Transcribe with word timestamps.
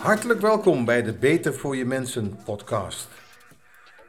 Hartelijk 0.00 0.40
welkom 0.40 0.84
bij 0.84 1.02
de 1.02 1.12
Beter 1.12 1.54
voor 1.54 1.76
je 1.76 1.84
Mensen 1.84 2.38
podcast. 2.44 3.08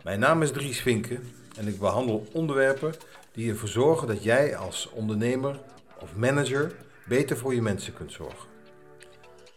Mijn 0.04 0.20
naam 0.20 0.42
is 0.42 0.52
Dries 0.52 0.82
Vinken 0.82 1.24
en 1.58 1.68
ik 1.68 1.80
behandel 1.80 2.28
onderwerpen 2.34 2.94
die 3.32 3.50
ervoor 3.50 3.68
zorgen 3.68 4.08
dat 4.08 4.24
jij 4.24 4.56
als 4.56 4.90
ondernemer 4.94 5.60
of 6.00 6.16
manager 6.16 6.76
beter 7.08 7.38
voor 7.38 7.54
je 7.54 7.62
mensen 7.62 7.94
kunt 7.94 8.12
zorgen. 8.12 8.50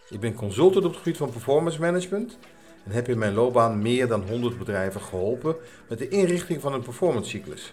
Ik 0.08 0.20
ben 0.20 0.34
consultant 0.34 0.84
op 0.84 0.90
het 0.90 1.00
gebied 1.00 1.16
van 1.16 1.30
performance 1.30 1.80
management 1.80 2.38
en 2.84 2.90
heb 2.90 3.08
in 3.08 3.18
mijn 3.18 3.34
loopbaan 3.34 3.82
meer 3.82 4.08
dan 4.08 4.28
100 4.28 4.58
bedrijven 4.58 5.00
geholpen 5.00 5.56
met 5.88 5.98
de 5.98 6.08
inrichting 6.08 6.60
van 6.60 6.72
een 6.72 6.82
performance 6.82 7.30
cyclus. 7.30 7.72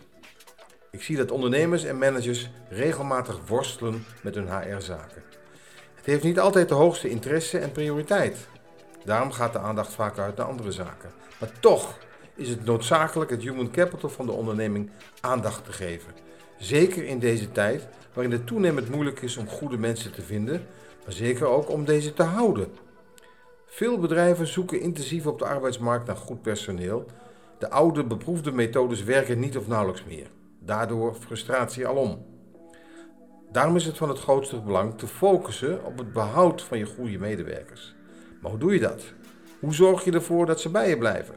Ik 0.91 1.03
zie 1.03 1.17
dat 1.17 1.31
ondernemers 1.31 1.83
en 1.83 1.97
managers 1.97 2.49
regelmatig 2.69 3.47
worstelen 3.47 4.05
met 4.23 4.35
hun 4.35 4.47
HR-zaken. 4.47 5.23
Het 6.01 6.09
heeft 6.09 6.23
niet 6.23 6.39
altijd 6.39 6.69
de 6.69 6.75
hoogste 6.75 7.09
interesse 7.09 7.57
en 7.57 7.71
prioriteit. 7.71 8.47
Daarom 9.05 9.31
gaat 9.31 9.53
de 9.53 9.59
aandacht 9.59 9.93
vaak 9.93 10.17
uit 10.17 10.35
naar 10.35 10.45
andere 10.45 10.71
zaken. 10.71 11.11
Maar 11.39 11.51
toch 11.59 11.97
is 12.35 12.49
het 12.49 12.65
noodzakelijk 12.65 13.31
het 13.31 13.41
human 13.41 13.71
capital 13.71 14.09
van 14.09 14.25
de 14.25 14.31
onderneming 14.31 14.89
aandacht 15.19 15.65
te 15.65 15.71
geven. 15.71 16.13
Zeker 16.57 17.03
in 17.03 17.19
deze 17.19 17.51
tijd 17.51 17.87
waarin 18.13 18.31
het 18.31 18.47
toenemend 18.47 18.89
moeilijk 18.89 19.21
is 19.21 19.37
om 19.37 19.47
goede 19.47 19.77
mensen 19.77 20.11
te 20.11 20.21
vinden, 20.21 20.65
maar 21.03 21.13
zeker 21.13 21.47
ook 21.47 21.69
om 21.69 21.85
deze 21.85 22.13
te 22.13 22.23
houden. 22.23 22.67
Veel 23.65 23.99
bedrijven 23.99 24.47
zoeken 24.47 24.79
intensief 24.79 25.25
op 25.25 25.39
de 25.39 25.45
arbeidsmarkt 25.45 26.07
naar 26.07 26.17
goed 26.17 26.41
personeel. 26.41 27.05
De 27.59 27.69
oude 27.69 28.03
beproefde 28.03 28.51
methodes 28.51 29.03
werken 29.03 29.39
niet 29.39 29.57
of 29.57 29.67
nauwelijks 29.67 30.03
meer. 30.03 30.27
Daardoor 30.59 31.15
frustratie 31.15 31.87
alom. 31.87 32.30
Daarom 33.51 33.75
is 33.75 33.85
het 33.85 33.97
van 33.97 34.09
het 34.09 34.19
grootste 34.19 34.61
belang 34.61 34.97
te 34.97 35.07
focussen 35.07 35.85
op 35.85 35.97
het 35.97 36.13
behoud 36.13 36.61
van 36.61 36.77
je 36.77 36.85
goede 36.85 37.17
medewerkers. 37.17 37.93
Maar 38.41 38.51
hoe 38.51 38.59
doe 38.59 38.73
je 38.73 38.79
dat? 38.79 39.03
Hoe 39.59 39.73
zorg 39.73 40.03
je 40.03 40.11
ervoor 40.11 40.45
dat 40.45 40.61
ze 40.61 40.69
bij 40.69 40.89
je 40.89 40.97
blijven? 40.97 41.35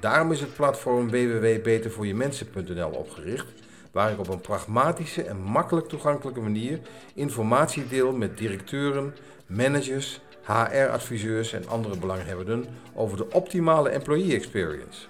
Daarom 0.00 0.32
is 0.32 0.40
het 0.40 0.54
platform 0.54 1.10
www.betervoorjemensen.nl 1.10 2.90
opgericht, 2.90 3.46
waar 3.92 4.12
ik 4.12 4.18
op 4.18 4.28
een 4.28 4.40
pragmatische 4.40 5.22
en 5.22 5.42
makkelijk 5.42 5.88
toegankelijke 5.88 6.40
manier 6.40 6.80
informatie 7.14 7.88
deel 7.88 8.12
met 8.12 8.38
directeuren, 8.38 9.14
managers, 9.46 10.20
HR-adviseurs 10.42 11.52
en 11.52 11.68
andere 11.68 11.98
belanghebbenden 11.98 12.66
over 12.94 13.16
de 13.16 13.30
optimale 13.32 13.88
employee 13.88 14.34
experience. 14.34 15.06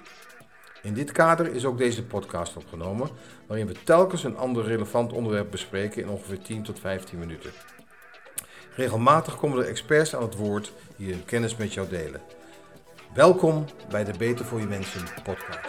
In 0.82 0.94
dit 0.94 1.12
kader 1.12 1.54
is 1.54 1.64
ook 1.64 1.78
deze 1.78 2.04
podcast 2.04 2.56
opgenomen, 2.56 3.08
waarin 3.46 3.66
we 3.66 3.74
telkens 3.84 4.24
een 4.24 4.36
ander 4.36 4.64
relevant 4.64 5.12
onderwerp 5.12 5.50
bespreken 5.50 6.02
in 6.02 6.08
ongeveer 6.08 6.42
10 6.42 6.62
tot 6.62 6.80
15 6.80 7.18
minuten. 7.18 7.50
Regelmatig 8.74 9.36
komen 9.36 9.58
er 9.58 9.68
experts 9.68 10.16
aan 10.16 10.22
het 10.22 10.36
woord 10.36 10.72
die 10.96 11.12
hun 11.12 11.24
kennis 11.24 11.56
met 11.56 11.74
jou 11.74 11.88
delen. 11.88 12.20
Welkom 13.14 13.64
bij 13.90 14.04
de 14.04 14.12
Beter 14.18 14.44
voor 14.44 14.60
je 14.60 14.66
Mensen 14.66 15.02
podcast. 15.22 15.68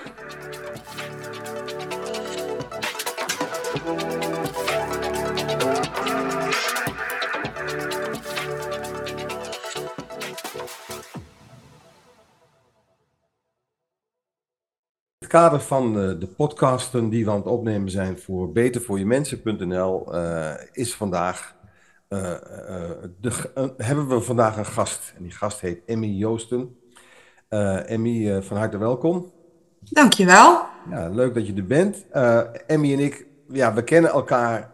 Kader 15.32 15.62
van 15.62 16.00
eh, 16.00 16.20
de 16.20 16.28
podcasten 16.28 17.10
die 17.10 17.26
we 17.26 17.32
aan 17.32 17.38
het 17.38 17.46
opnemen 17.46 17.90
zijn 17.90 18.20
voor 18.20 18.52
betervoorjemensen.nl 18.52 20.16
uh, 20.16 20.54
is 20.72 20.96
vandaag 20.96 21.56
uh, 22.10 22.20
de, 23.20 23.52
hebben 23.78 24.08
we 24.08 24.22
vandaag 24.22 24.58
een 24.58 24.66
gast. 24.66 25.14
En 25.18 25.24
die 25.24 25.32
gast 25.32 25.62
heet 25.62 25.82
Emmy 25.86 26.08
Joosten. 26.08 26.76
Emmy, 27.86 28.42
van 28.42 28.58
harte 28.58 28.78
welkom. 28.78 29.32
Dankjewel. 29.80 30.66
Ja, 30.90 31.10
leuk 31.10 31.34
dat 31.34 31.48
je 31.48 31.54
er 31.54 31.66
bent. 31.66 32.06
Emmy 32.68 32.94
en 32.94 33.00
ik, 33.00 33.26
ja, 33.48 33.74
we 33.74 33.84
kennen 33.84 34.12
elkaar 34.12 34.72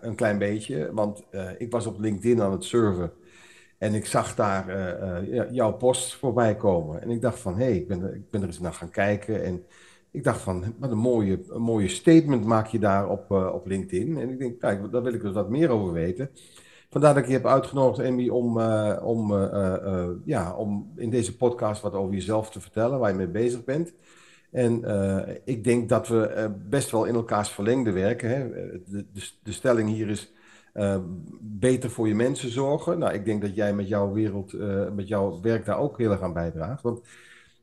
een 0.00 0.14
klein 0.14 0.38
beetje. 0.38 0.90
Want 0.92 1.22
ik 1.58 1.70
was 1.70 1.86
op 1.86 2.00
LinkedIn 2.00 2.42
aan 2.42 2.52
het 2.52 2.64
surfen. 2.64 3.12
En 3.78 3.94
ik 3.94 4.06
zag 4.06 4.34
daar 4.34 4.64
jouw 5.50 5.72
post 5.72 6.14
voorbij 6.14 6.56
komen. 6.56 7.02
En 7.02 7.10
ik 7.10 7.20
dacht 7.20 7.38
van, 7.38 7.56
hé, 7.56 7.64
hey, 7.64 7.76
ik, 7.76 7.88
ben, 7.88 8.14
ik 8.14 8.30
ben 8.30 8.40
er 8.40 8.46
eens 8.46 8.60
naar 8.60 8.74
gaan 8.74 8.90
kijken. 8.90 9.44
En 9.44 9.64
ik 10.10 10.24
dacht 10.24 10.40
van, 10.40 10.74
wat 10.78 10.90
een 10.90 10.98
mooie, 10.98 11.40
een 11.48 11.62
mooie 11.62 11.88
statement 11.88 12.44
maak 12.44 12.66
je 12.66 12.78
daar 12.78 13.08
op, 13.08 13.30
uh, 13.30 13.50
op 13.54 13.66
LinkedIn. 13.66 14.18
En 14.18 14.30
ik 14.30 14.38
denk, 14.38 14.58
kijk, 14.60 14.92
daar 14.92 15.02
wil 15.02 15.12
ik 15.12 15.20
dus 15.20 15.32
wat 15.32 15.50
meer 15.50 15.70
over 15.70 15.92
weten. 15.92 16.30
Vandaar 16.90 17.14
dat 17.14 17.22
ik 17.22 17.28
je 17.28 17.34
heb 17.34 17.46
uitgenodigd, 17.46 18.06
Emmy, 18.06 18.28
om, 18.28 18.58
uh, 18.58 19.00
om, 19.02 19.32
uh, 19.32 20.06
ja, 20.24 20.54
om 20.54 20.92
in 20.96 21.10
deze 21.10 21.36
podcast 21.36 21.82
wat 21.82 21.92
over 21.92 22.14
jezelf 22.14 22.50
te 22.50 22.60
vertellen, 22.60 22.98
waar 22.98 23.10
je 23.10 23.16
mee 23.16 23.28
bezig 23.28 23.64
bent. 23.64 23.92
En 24.50 24.84
ik 25.44 25.64
denk 25.64 25.88
dat 25.88 26.08
we 26.08 26.50
best 26.68 26.90
wel 26.90 27.04
in 27.04 27.14
elkaars 27.14 27.48
verlengde 27.48 27.92
werken. 27.92 28.28
Hè? 28.28 28.48
De, 28.50 29.06
de, 29.12 29.30
de 29.42 29.52
stelling 29.52 29.88
hier 29.88 30.08
is 30.08 30.32
beter 31.40 31.90
voor 31.90 32.08
je 32.08 32.14
mensen 32.14 32.52
zorgen. 32.52 32.98
Nou, 32.98 33.12
ik 33.12 33.24
denk 33.24 33.42
dat 33.42 33.54
jij 33.54 33.74
met 33.74 33.88
jouw 33.88 34.12
wereld, 34.12 34.52
met 34.94 35.08
jouw 35.08 35.40
werk 35.40 35.64
daar 35.64 35.78
ook 35.78 35.98
heel 35.98 36.10
erg 36.10 36.22
aan 36.22 36.32
bijdraagt. 36.32 36.82
Want 36.82 37.00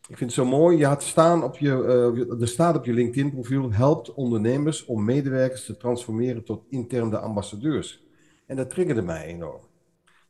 ik 0.08 0.18
vind 0.18 0.36
het 0.36 0.40
zo 0.40 0.46
mooi. 0.46 0.78
Je 0.78 0.86
had 0.86 1.04
staan 1.04 1.44
op 1.44 1.58
je, 1.58 2.38
er 2.40 2.48
staat 2.48 2.76
op 2.76 2.86
je 2.86 2.94
LinkedIn-profiel: 2.94 3.72
helpt 3.72 4.14
ondernemers 4.14 4.86
om 4.86 5.06
medewerkers 5.06 5.66
te 5.66 5.78
transformeren 5.78 6.44
tot 6.44 6.66
interne 6.70 7.20
ambassadeurs. 7.20 8.04
En 8.48 8.56
dat 8.56 8.70
triggerde 8.70 9.02
mij 9.02 9.26
enorm. 9.26 9.62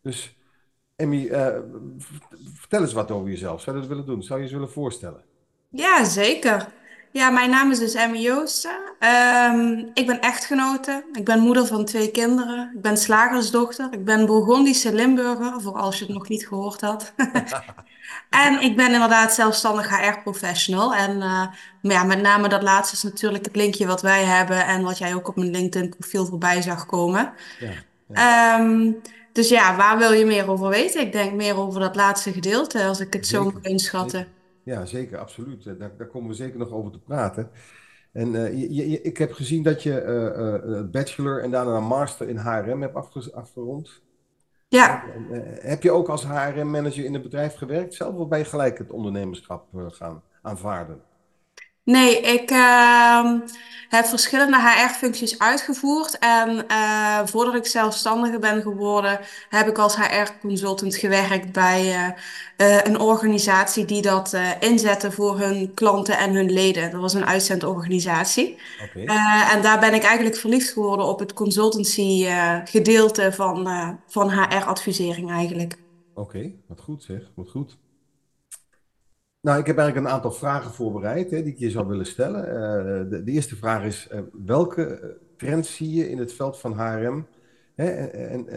Dus, 0.02 0.38
Emmy, 0.96 1.26
uh, 1.26 1.48
vertel 2.54 2.82
eens 2.82 2.94
wat 2.94 3.12
over 3.12 3.30
jezelf. 3.30 3.62
Zou 3.62 3.76
je 3.76 3.82
dat 3.82 3.92
willen 3.92 4.06
doen? 4.06 4.24
Zou 4.24 4.40
je 4.40 4.46
eens 4.46 4.54
willen 4.54 4.72
voorstellen? 4.72 5.24
Ja, 5.70 6.04
zeker. 6.04 6.74
Ja, 7.16 7.30
mijn 7.30 7.50
naam 7.50 7.72
is 7.72 7.80
dus 7.80 7.94
Emmy 7.94 8.18
Joosten. 8.18 8.78
Um, 9.00 9.92
ik 9.94 10.06
ben 10.06 10.22
echtgenote. 10.22 11.06
Ik 11.12 11.26
ben 11.26 11.40
moeder 11.40 11.68
van 11.68 11.86
twee 11.86 12.12
kinderen. 12.12 12.72
Ik 12.76 12.82
ben 12.82 12.98
slagersdochter. 12.98 13.88
Ik 13.92 14.06
ben 14.06 14.26
Bourgondische 14.26 14.94
Limburger, 14.94 15.62
voor 15.62 15.74
als 15.74 16.00
je 16.00 16.06
het 16.06 16.14
nog 16.14 16.28
niet 16.28 16.48
gehoord 16.48 16.82
had. 16.82 17.14
En 18.30 18.62
ik 18.62 18.76
ben 18.76 18.94
inderdaad 18.94 19.34
zelfstandig 19.34 19.90
HR-professional. 19.90 20.96
En 20.96 21.18
uh, 21.18 21.48
ja, 21.82 22.04
met 22.04 22.22
name 22.22 22.48
dat 22.48 22.64
laatste 22.64 22.96
is 22.96 23.04
natuurlijk 23.04 23.46
het 23.46 23.56
linkje 23.56 23.88
wat 23.88 24.02
wij 24.02 24.24
hebben 24.24 24.66
en 24.66 24.82
wat 24.84 24.98
jij 24.98 25.16
ook 25.16 25.28
op 25.28 25.36
mijn 25.36 25.52
LinkedIn-profiel 25.52 26.26
voorbij 26.26 26.62
zag 26.62 26.86
komen. 26.86 27.34
Ja, 27.60 27.72
ja. 28.08 28.60
Um, 28.60 29.02
dus 29.32 29.50
ja, 29.50 29.76
waar 29.76 29.98
wil 29.98 30.12
je 30.12 30.26
meer 30.26 30.50
over 30.50 30.70
weten? 30.70 31.02
Ik 31.02 31.12
denk 31.12 31.34
meer 31.34 31.58
over 31.58 31.80
dat 31.80 31.96
laatste 31.96 32.32
gedeelte, 32.32 32.84
als 32.84 33.00
ik 33.00 33.14
het 33.14 33.28
zeker, 33.28 33.46
zo 33.46 33.52
moet 33.52 33.66
inschatten. 33.66 34.28
Ja, 34.66 34.86
zeker, 34.86 35.18
absoluut. 35.18 35.64
Daar, 35.64 35.98
daar, 35.98 36.08
komen 36.08 36.30
we 36.30 36.36
zeker 36.36 36.60
nog 36.60 36.72
over 36.72 36.92
te 36.92 37.00
praten. 37.00 37.50
En 38.12 38.34
uh, 38.34 38.60
je, 38.60 38.90
je, 38.90 39.02
ik 39.02 39.18
heb 39.18 39.32
gezien 39.32 39.64
dat 39.64 39.84
je 39.84 40.04
uh, 40.66 40.92
bachelor 40.92 41.44
en 41.44 41.52
daarna 41.52 41.76
een 41.76 41.84
master 41.84 42.30
in 42.30 42.38
HRM 42.38 42.82
hebt 42.82 42.96
afgerond. 43.34 44.04
Ja. 44.68 45.04
Eh, 45.32 45.40
heb 45.70 45.84
je 45.84 45.92
ook 45.92 46.10
als 46.10 46.26
HRM-manager 46.26 47.06
in 47.06 47.14
het 47.14 47.22
bedrijf 47.22 47.56
gewerkt 47.56 47.94
zelf 47.94 48.16
of 48.16 48.28
ben 48.28 48.40
je 48.40 48.46
gelijk 48.46 48.78
het 48.78 48.92
ondernemerschap 48.92 49.68
eh, 49.76 49.86
gaan 49.88 50.24
aanvaarden? 50.42 51.02
Nee, 51.86 52.20
ik 52.20 52.52
uh, 52.52 53.32
heb 53.90 54.06
verschillende 54.06 54.58
HR-functies 54.62 55.40
uitgevoerd. 55.40 56.20
En 56.20 56.66
uh, 56.68 57.26
voordat 57.26 57.56
ik 57.56 57.66
zelfstandige 57.66 58.40
ben 58.40 58.62
geworden, 58.62 59.20
heb 59.50 59.68
ik 59.68 59.78
als 59.78 59.96
HR-consultant 59.96 60.96
gewerkt 60.96 61.52
bij 61.52 62.14
uh, 62.58 62.78
een 62.84 63.00
organisatie 63.00 63.86
die 63.86 64.02
dat 64.02 64.38
inzette 64.60 65.12
voor 65.12 65.40
hun 65.40 65.74
klanten 65.74 66.18
en 66.18 66.34
hun 66.34 66.52
leden. 66.52 66.92
Dat 66.92 67.02
was 67.02 67.14
een 67.14 67.26
uitzendorganisatie. 67.26 68.58
Okay. 68.84 69.06
en 69.54 69.62
daar 69.62 69.80
ben 69.80 69.94
ik 69.94 70.04
eigenlijk 70.04 70.36
verliefd 70.36 70.70
geworden 70.70 71.06
op 71.06 71.20
het 71.20 71.34
consultancy 71.34 72.26
gedeelte 72.66 73.32
van, 73.32 73.68
van 74.08 74.30
HR-advisering 74.30 75.32
eigenlijk. 75.32 75.78
Oké, 76.14 76.38
okay, 76.38 76.56
wat 76.68 76.82
goed 76.82 77.04
zeg, 77.04 77.32
wat 77.36 77.50
goed. 77.50 77.78
Nou, 79.46 79.60
ik 79.60 79.66
heb 79.66 79.78
eigenlijk 79.78 80.08
een 80.08 80.14
aantal 80.14 80.32
vragen 80.32 80.72
voorbereid 80.72 81.32
hè, 81.32 81.44
die 81.44 81.54
ik 81.54 81.60
je 81.60 81.70
zou 81.70 81.88
willen 81.88 82.06
stellen. 82.06 82.48
Uh, 82.48 83.10
de, 83.10 83.24
de, 83.24 83.32
eerste 83.32 83.56
vraag 83.56 83.84
is, 83.84 84.08
uh, 84.12 84.20
welke 84.46 85.18
trends 85.38 85.76
zie 85.76 85.94
je 85.94 86.10
in 86.10 86.18
het 86.18 86.34
veld 86.34 86.60
van 86.60 86.74
HRM? 86.74 87.28
Hè, 87.76 87.86
en 88.06 88.48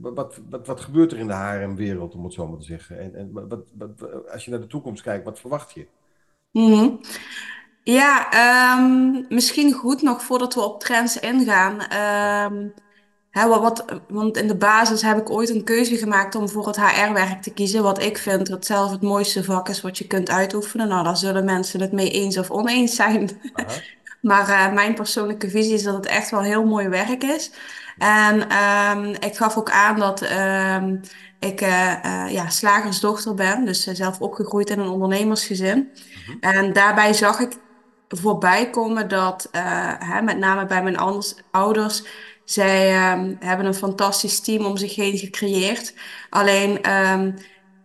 wat, 0.00 0.40
wat, 0.50 0.66
wat 0.66 0.80
gebeurt 0.80 1.12
er 1.12 1.18
in 1.18 1.26
de 1.26 1.32
HRM-wereld, 1.32 2.14
om 2.14 2.24
het 2.24 2.32
zo 2.32 2.48
maar 2.48 2.58
te 2.58 2.64
zeggen? 2.64 2.98
En, 2.98 3.14
en 3.14 3.32
wat, 3.32 3.64
wat, 3.78 4.28
als 4.32 4.44
je 4.44 4.50
naar 4.50 4.60
de 4.60 4.66
toekomst 4.66 5.02
kijkt, 5.02 5.24
wat 5.24 5.40
verwacht 5.40 5.72
je? 5.72 5.86
-hmm. 6.50 7.00
Ja, 7.82 8.28
um, 8.78 9.26
misschien 9.28 9.72
goed 9.72 10.02
nog 10.02 10.22
voordat 10.22 10.54
we 10.54 10.60
op 10.60 10.80
trends 10.80 11.20
ingaan. 11.20 11.96
Um, 12.52 12.72
Hè, 13.32 13.48
wat, 13.48 13.84
want 14.08 14.36
in 14.36 14.48
de 14.48 14.56
basis 14.56 15.02
heb 15.02 15.18
ik 15.18 15.30
ooit 15.30 15.50
een 15.50 15.64
keuze 15.64 15.96
gemaakt 15.96 16.34
om 16.34 16.48
voor 16.48 16.66
het 16.66 16.76
HR-werk 16.76 17.42
te 17.42 17.52
kiezen. 17.52 17.82
Wat 17.82 18.02
ik 18.02 18.18
vind 18.18 18.46
dat 18.46 18.66
zelf 18.66 18.90
het 18.90 19.02
mooiste 19.02 19.44
vak 19.44 19.68
is 19.68 19.80
wat 19.80 19.98
je 19.98 20.06
kunt 20.06 20.30
uitoefenen. 20.30 20.88
Nou, 20.88 21.04
daar 21.04 21.16
zullen 21.16 21.44
mensen 21.44 21.80
het 21.80 21.92
mee 21.92 22.10
eens 22.10 22.38
of 22.38 22.50
oneens 22.50 22.94
zijn. 22.94 23.30
maar 24.20 24.48
uh, 24.48 24.72
mijn 24.72 24.94
persoonlijke 24.94 25.50
visie 25.50 25.74
is 25.74 25.82
dat 25.82 25.94
het 25.94 26.06
echt 26.06 26.30
wel 26.30 26.42
heel 26.42 26.64
mooi 26.64 26.88
werk 26.88 27.24
is. 27.24 27.50
En 27.98 28.48
ehm, 28.48 29.04
ik 29.04 29.36
gaf 29.36 29.56
ook 29.56 29.70
aan 29.70 29.98
dat 29.98 30.20
ehm, 30.22 30.96
ik 31.38 31.60
eh, 31.60 32.04
eh, 32.04 32.32
ja, 32.32 32.48
slagersdochter 32.48 33.34
ben, 33.34 33.64
dus 33.64 33.86
eh, 33.86 33.94
zelf 33.94 34.20
opgegroeid 34.20 34.70
in 34.70 34.78
een 34.78 34.88
ondernemersgezin. 34.88 35.90
Mhm. 36.26 36.36
En 36.40 36.72
daarbij 36.72 37.12
zag 37.12 37.40
ik 37.40 37.52
voorbij 38.08 38.70
komen 38.70 39.08
dat, 39.08 39.48
eh, 39.52 39.92
hè, 39.98 40.22
met 40.22 40.38
name 40.38 40.66
bij 40.66 40.82
mijn 40.82 40.98
anders, 40.98 41.34
ouders, 41.50 42.04
zij 42.44 42.94
ehm, 42.94 43.34
hebben 43.38 43.66
een 43.66 43.74
fantastisch 43.74 44.40
team 44.40 44.64
om 44.64 44.76
zich 44.76 44.94
heen 44.94 45.18
gecreëerd. 45.18 45.94
Alleen, 46.30 46.82
ehm, 46.82 47.32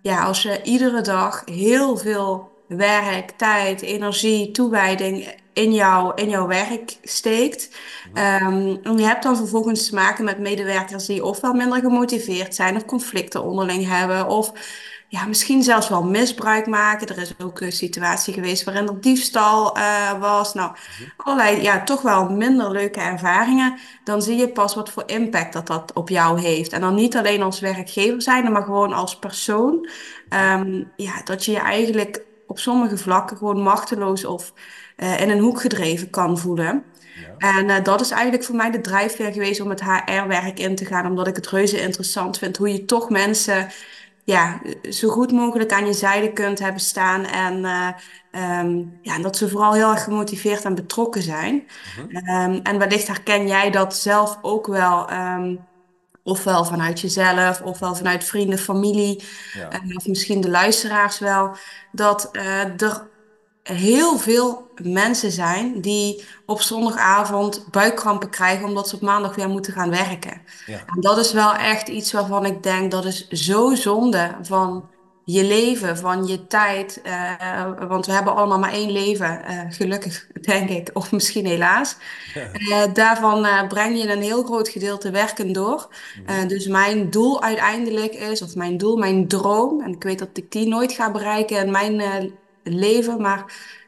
ja, 0.02 0.24
als 0.24 0.42
je 0.42 0.62
iedere 0.64 1.02
dag 1.02 1.42
heel 1.46 1.98
veel 1.98 2.52
werk, 2.68 3.32
tijd, 3.32 3.82
energie, 3.82 4.52
toewijding 4.52 5.36
in 5.54 5.74
jouw, 5.74 6.14
in 6.14 6.30
jouw 6.30 6.48
werk 6.48 6.98
steekt, 7.04 7.78
ehm, 8.14 8.76
en 8.84 8.98
je 8.98 9.06
hebt 9.06 9.24
dan 9.24 9.38
vervolgens 9.38 9.90
te 9.90 9.96
maken 9.96 10.26
met 10.26 10.40
medewerkers 10.40 11.06
die 11.06 11.26
ofwel 11.26 11.54
minder 11.54 11.80
gemotiveerd 11.80 12.56
zijn 12.56 12.76
of 12.76 12.86
conflicten 12.86 13.44
onderling 13.44 13.88
hebben, 13.88 14.28
of 14.28 14.52
ja, 15.10 15.26
misschien 15.26 15.64
zelfs 15.64 15.90
wel 15.90 16.04
misbruik 16.04 16.68
maken. 16.68 17.08
Er 17.08 17.18
is 17.18 17.34
ook 17.38 17.62
een 17.62 17.72
situatie 17.72 18.34
geweest 18.34 18.64
waarin 18.64 18.88
er 18.88 19.02
diefstal 19.02 19.78
eh, 19.78 20.20
was. 20.20 20.54
Nou, 20.54 20.72
Mhm. 20.72 21.10
allerlei, 21.18 21.62
ja, 21.62 21.84
toch 21.84 22.02
wel 22.02 22.30
minder 22.30 22.72
leuke 22.72 23.00
ervaringen. 23.00 23.78
Dan 24.04 24.22
zie 24.22 24.38
je 24.38 24.50
pas 24.50 24.76
wat 24.76 24.90
voor 24.90 25.04
impact 25.06 25.54
dat 25.54 25.68
dat 25.68 25.94
op 25.94 26.10
jou 26.10 26.40
heeft. 26.40 26.74
En 26.74 26.82
dan 26.82 26.96
niet 26.96 27.18
alleen 27.18 27.42
als 27.42 27.60
werkgever 27.60 28.22
zijn, 28.22 28.52
maar 28.52 28.64
gewoon 28.64 28.94
als 28.94 29.20
persoon. 29.20 29.90
Ehm, 30.30 30.84
ja, 30.96 31.22
dat 31.24 31.46
je 31.46 31.52
je 31.52 31.60
eigenlijk 31.60 32.22
op 32.48 32.60
sommige 32.60 32.98
vlakken 32.98 33.38
gewoon 33.38 33.62
machteloos 33.62 34.26
of 34.26 34.54
eh, 34.96 35.22
in 35.22 35.30
een 35.30 35.40
hoek 35.40 35.62
gedreven 35.62 36.10
kan 36.10 36.38
voelen. 36.38 36.84
Ja. 37.38 37.56
En 37.58 37.70
eh, 37.70 37.84
dat 37.84 38.02
is 38.02 38.12
eigenlijk 38.12 38.44
voor 38.44 38.56
mij 38.56 38.72
de 38.72 38.82
drijfveer 38.82 39.32
geweest 39.34 39.62
om 39.62 39.70
het 39.70 39.84
HR-werk 39.84 40.60
in 40.60 40.76
te 40.76 40.86
gaan, 40.86 41.06
omdat 41.06 41.28
ik 41.28 41.36
het 41.36 41.48
reuze 41.48 41.82
interessant 41.82 42.38
vind 42.38 42.58
hoe 42.58 42.72
je 42.72 42.86
toch 42.86 43.10
mensen 43.10 43.68
ja, 44.28 44.62
zo 44.90 45.10
goed 45.10 45.32
mogelijk 45.32 45.72
aan 45.72 45.86
je 45.86 45.94
zijde 45.94 46.34
kunt 46.34 46.60
hebben 46.60 46.82
staan. 46.82 47.26
En 47.26 47.66
eh, 47.66 47.90
ehm, 48.32 48.84
ja, 49.02 49.20
dat 49.20 49.38
ze 49.38 49.50
vooral 49.50 49.74
heel 49.74 49.92
erg 49.92 50.04
gemotiveerd 50.04 50.64
en 50.66 50.76
betrokken 50.76 51.22
zijn. 51.22 51.68
Mhm. 51.98 52.16
Ehm, 52.26 52.60
en 52.64 52.78
wellicht 52.80 53.08
herken 53.08 53.48
jij 53.48 53.72
dat 53.72 53.96
zelf 53.96 54.38
ook 54.42 54.68
wel. 54.68 55.10
ehm, 55.10 55.56
ofwel 56.24 56.66
vanuit 56.66 57.00
jezelf, 57.00 57.62
ofwel 57.62 57.96
vanuit 57.96 58.24
vrienden, 58.24 58.60
familie, 58.60 59.24
Ja. 59.52 59.70
eh, 59.70 59.96
of 59.96 60.08
misschien 60.08 60.42
de 60.42 60.50
luisteraars 60.50 61.20
wel. 61.20 61.56
Dat 61.92 62.30
eh, 62.32 62.82
er 62.82 63.10
heel 63.74 64.18
veel 64.18 64.68
mensen 64.84 65.32
zijn 65.32 65.82
die 65.82 66.24
op 66.46 66.62
zondagavond 66.62 67.68
buikkrampen 67.72 68.30
krijgen 68.30 68.68
omdat 68.68 68.90
ze 68.90 68.96
op 68.96 69.02
maandag 69.02 69.36
weer 69.36 69.50
moeten 69.50 69.74
gaan 69.74 69.90
werken. 69.90 70.42
Ja. 70.66 70.78
En 70.96 71.02
dat 71.02 71.18
is 71.18 71.34
wel 71.34 71.54
echt 71.54 71.88
iets 71.88 72.12
waarvan 72.12 72.46
ik 72.46 72.64
denk 72.64 72.92
dat 72.92 73.06
is 73.06 73.28
zo 73.28 73.76
zonde 73.76 74.36
van 74.42 74.90
je 75.24 75.44
leven, 75.44 75.98
van 75.98 76.28
je 76.28 76.48
tijd. 76.48 77.02
eh, 77.04 77.72
want 77.88 78.06
we 78.06 78.12
hebben 78.12 78.36
allemaal 78.36 78.60
maar 78.60 78.72
één 78.72 78.92
leven, 78.92 79.46
eh, 79.46 79.60
gelukkig 79.70 80.28
denk 80.42 80.70
ik, 80.70 80.90
of 80.94 81.12
misschien 81.12 81.46
helaas. 81.46 81.96
Ja. 82.34 82.52
Eh, 82.52 82.94
daarvan 82.94 83.68
breng 83.68 84.02
je 84.02 84.12
een 84.12 84.22
heel 84.22 84.44
groot 84.44 84.70
gedeelte 84.70 85.12
werken 85.12 85.54
door. 85.54 85.88
Mhm. 86.26 86.48
Dus 86.48 86.68
mijn 86.68 87.10
doel 87.10 87.42
uiteindelijk 87.42 88.14
is, 88.14 88.42
of 88.42 88.56
mijn 88.56 88.78
doel, 88.78 88.98
mijn 88.98 89.28
droom, 89.28 89.82
en 89.82 89.92
ik 89.94 90.04
weet 90.04 90.20
dat 90.20 90.30
ik 90.34 90.52
die 90.52 90.68
nooit 90.68 90.92
ga 90.92 91.12
bereiken 91.12 91.66
in 91.66 91.72
mijn 91.72 92.32
leven, 92.76 93.22
maar 93.22 93.40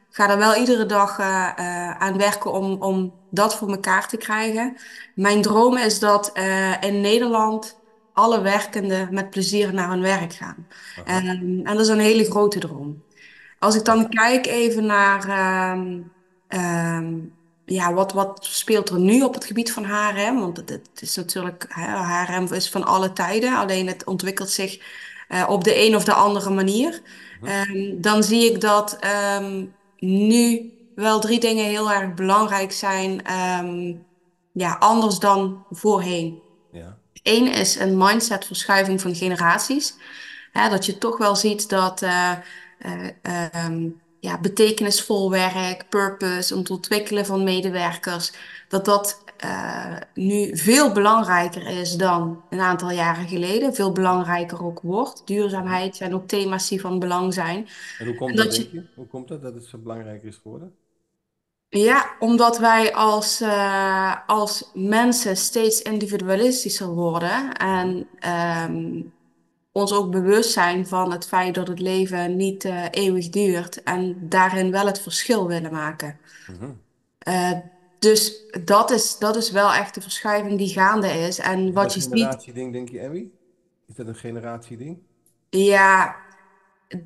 ik 0.09 0.15
ga 0.15 0.29
er 0.29 0.37
wel 0.37 0.55
iedere 0.55 0.85
dag 0.85 1.19
eh, 1.19 1.97
aan 1.97 2.17
werken 2.17 2.51
om, 2.51 2.81
om 2.81 3.13
dat 3.29 3.55
voor 3.55 3.69
elkaar 3.69 4.07
te 4.07 4.17
krijgen. 4.17 4.77
Mijn 5.15 5.41
droom 5.41 5.77
is 5.77 5.99
dat 5.99 6.31
eh, 6.33 6.81
in 6.81 7.01
Nederland 7.01 7.77
alle 8.13 8.41
werkenden 8.41 9.07
met 9.11 9.29
plezier 9.29 9.73
naar 9.73 9.89
hun 9.89 10.01
werk 10.01 10.33
gaan. 10.33 10.67
En, 11.05 11.25
en 11.63 11.63
dat 11.63 11.79
is 11.79 11.87
een 11.87 11.99
hele 11.99 12.25
grote 12.25 12.59
droom. 12.59 13.03
Als 13.59 13.75
ik 13.75 13.85
dan 13.85 14.09
kijk 14.09 14.45
even 14.45 14.85
naar 14.85 15.29
ehm, 15.29 16.01
ehm, 16.47 17.13
ja, 17.65 17.93
wat, 17.93 18.13
wat 18.13 18.45
speelt 18.45 18.89
er 18.89 18.99
nu 18.99 19.21
op 19.21 19.33
het 19.33 19.45
gebied 19.45 19.71
van 19.71 19.85
HRM? 19.85 20.39
Want 20.39 20.57
het, 20.57 20.69
het 20.69 21.01
is 21.01 21.15
natuurlijk, 21.15 21.65
hè, 21.69 21.97
HRM 21.97 22.53
is 22.53 22.69
van 22.69 22.83
alle 22.83 23.13
tijden, 23.13 23.57
alleen 23.57 23.87
het 23.87 24.05
ontwikkelt 24.05 24.49
zich 24.49 24.79
op 25.47 25.63
de 25.63 25.85
een 25.85 25.95
of 25.95 26.03
de 26.03 26.13
andere 26.13 26.49
manier. 26.49 27.01
Mhm. 27.41 27.51
Ehm, 27.51 28.01
dan 28.01 28.23
zie 28.23 28.51
ik 28.51 28.61
dat 28.61 28.97
ehm, 28.99 29.65
nu 29.99 30.73
wel 30.95 31.19
drie 31.19 31.39
dingen 31.39 31.65
heel 31.65 31.91
erg 31.91 32.13
belangrijk 32.13 32.71
zijn, 32.71 33.25
ehm, 33.25 33.93
ja, 34.51 34.75
anders 34.79 35.19
dan 35.19 35.65
voorheen. 35.69 36.41
Ja. 36.71 36.97
Eén 37.23 37.53
is 37.53 37.75
een 37.75 37.97
mindsetverschuiving 37.97 39.01
van 39.01 39.15
generaties. 39.15 39.95
Hè, 40.51 40.69
dat 40.69 40.85
je 40.85 40.97
toch 40.97 41.17
wel 41.17 41.35
ziet 41.35 41.69
dat 41.69 42.01
eh, 42.01 42.31
eh, 43.21 43.71
ja, 44.19 44.39
betekenisvol 44.39 45.31
werk, 45.31 45.89
purpose, 45.89 46.55
om 46.55 46.63
te 46.63 46.73
ontwikkelen 46.73 47.25
van 47.25 47.43
medewerkers, 47.43 48.31
dat 48.67 48.85
dat 48.85 49.23
eh, 49.39 49.95
nu 50.13 50.57
veel 50.57 50.91
belangrijker 50.91 51.67
is 51.67 51.95
dan 51.95 52.43
een 52.49 52.59
aantal 52.59 52.91
jaren 52.91 53.27
geleden. 53.27 53.73
Veel 53.73 53.91
belangrijker 53.91 54.63
ook 54.63 54.79
wordt. 54.81 55.21
Duurzaamheid 55.27 55.95
zijn 55.95 56.13
ook 56.13 56.27
thema's 56.27 56.69
die 56.69 56.81
van 56.81 56.99
belang 56.99 57.33
zijn. 57.33 57.67
En 57.99 58.05
hoe 58.05 58.07
En 58.07 58.15
komt 58.15 58.37
dat, 58.37 58.45
dat 58.45 58.55
denk 58.55 58.71
je? 58.71 58.85
Hoe 58.95 59.07
komt 59.07 59.27
dat 59.27 59.41
dat 59.41 59.53
het 59.53 59.65
zo 59.65 59.77
belangrijk 59.77 60.23
is 60.23 60.35
geworden? 60.35 60.73
ja, 61.69 62.15
omdat 62.19 62.57
wij 62.57 62.93
als, 62.93 63.41
eh, 63.41 64.15
als 64.27 64.71
mensen 64.73 65.37
steeds 65.37 65.81
individualistischer 65.81 66.87
worden 66.87 67.53
en 67.53 68.07
ehm, 68.19 69.01
ons 69.71 69.93
ook 69.93 70.11
bewust 70.11 70.51
zijn 70.51 70.87
van 70.87 71.11
het 71.11 71.27
feit 71.27 71.55
dat 71.55 71.67
het 71.67 71.79
leven 71.79 72.35
niet 72.35 72.65
eh, 72.65 72.85
eeuwig 72.91 73.29
duurt 73.29 73.83
en 73.83 74.29
daarin 74.29 74.71
wel 74.71 74.85
het 74.85 75.01
verschil 75.01 75.47
willen 75.47 75.71
maken. 75.71 76.19
Mhm. 76.47 76.71
Dus 77.99 78.43
dat 78.63 78.91
is, 78.91 79.17
dat 79.17 79.35
is 79.35 79.51
wel 79.51 79.73
echt 79.73 79.93
de 79.95 80.01
verschuiving 80.01 80.57
die 80.57 80.69
gaande 80.69 81.07
is. 81.07 81.39
En 81.39 81.59
Is 81.59 81.65
dat 81.65 81.73
wat 81.73 81.83
een 81.83 81.93
je 81.93 82.01
ziet, 82.01 82.11
generatieding, 82.11 82.73
denk 82.73 82.89
je, 82.89 82.99
Emmy? 82.99 83.29
Is 83.87 83.95
dat 83.95 84.07
een 84.07 84.15
generatieding? 84.15 84.97
ja, 85.49 86.15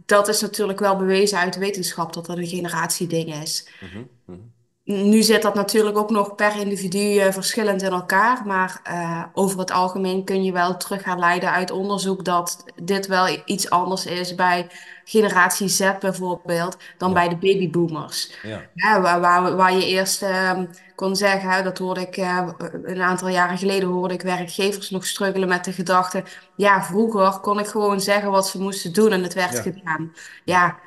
dat 0.05 0.27
is 0.27 0.41
natuurlijk 0.41 0.79
wel 0.79 0.97
bewezen 0.97 1.37
uit 1.37 1.53
de 1.53 1.59
wetenschap 1.59 2.13
dat 2.13 2.25
dat 2.25 2.37
een 2.37 2.47
generatieding 2.47 3.33
is. 3.33 3.69
Mhm. 3.81 4.37
Nu 4.83 5.21
zit 5.21 5.41
dat 5.41 5.53
natuurlijk 5.55 5.97
ook 5.97 6.09
nog 6.09 6.35
per 6.35 6.59
individu 6.59 7.17
eh, 7.17 7.31
verschillend 7.31 7.81
in 7.81 7.91
elkaar, 7.91 8.41
maar 8.45 8.79
eh, 8.83 9.23
over 9.33 9.59
het 9.59 9.71
algemeen 9.71 10.23
kun 10.23 10.43
je 10.43 10.51
wel 10.51 10.77
terug 10.77 11.01
gaan 11.03 11.19
leiden 11.19 11.51
uit 11.51 11.71
onderzoek 11.71 12.25
dat 12.25 12.63
dit 12.75 13.07
wel 13.07 13.41
iets 13.45 13.69
anders 13.69 14.05
is 14.05 14.35
bij 14.35 14.67
generatie 15.03 15.67
Z 15.67 15.91
bijvoorbeeld 15.99 16.77
dan 16.97 17.07
Ja. 17.09 17.13
bij 17.13 17.29
de 17.29 17.37
babyboomers. 17.37 18.33
Ja. 18.41 18.69
Ja, 18.73 19.01
waar, 19.01 19.19
waar, 19.21 19.55
waar 19.55 19.73
je 19.73 19.85
eerst 19.85 20.21
ehm, 20.21 20.65
kon 20.95 21.15
zeggen, 21.15 21.63
dat 21.63 21.77
hoorde 21.77 22.01
ik 22.01 22.17
eh, 22.17 22.47
een 22.83 23.01
aantal 23.01 23.27
jaren 23.27 23.57
geleden, 23.57 23.89
hoorde 23.89 24.13
ik 24.13 24.21
werkgevers 24.21 24.89
nog 24.89 25.05
struggelen 25.05 25.47
met 25.47 25.65
de 25.65 25.73
gedachte, 25.73 26.23
ja, 26.55 26.83
vroeger 26.83 27.39
kon 27.39 27.59
ik 27.59 27.67
gewoon 27.67 28.01
zeggen 28.01 28.31
wat 28.31 28.47
ze 28.47 28.61
moesten 28.61 28.93
doen 28.93 29.11
en 29.11 29.23
het 29.23 29.33
werd 29.33 29.53
Ja. 29.53 29.61
gedaan. 29.61 30.13
Ja. 30.45 30.77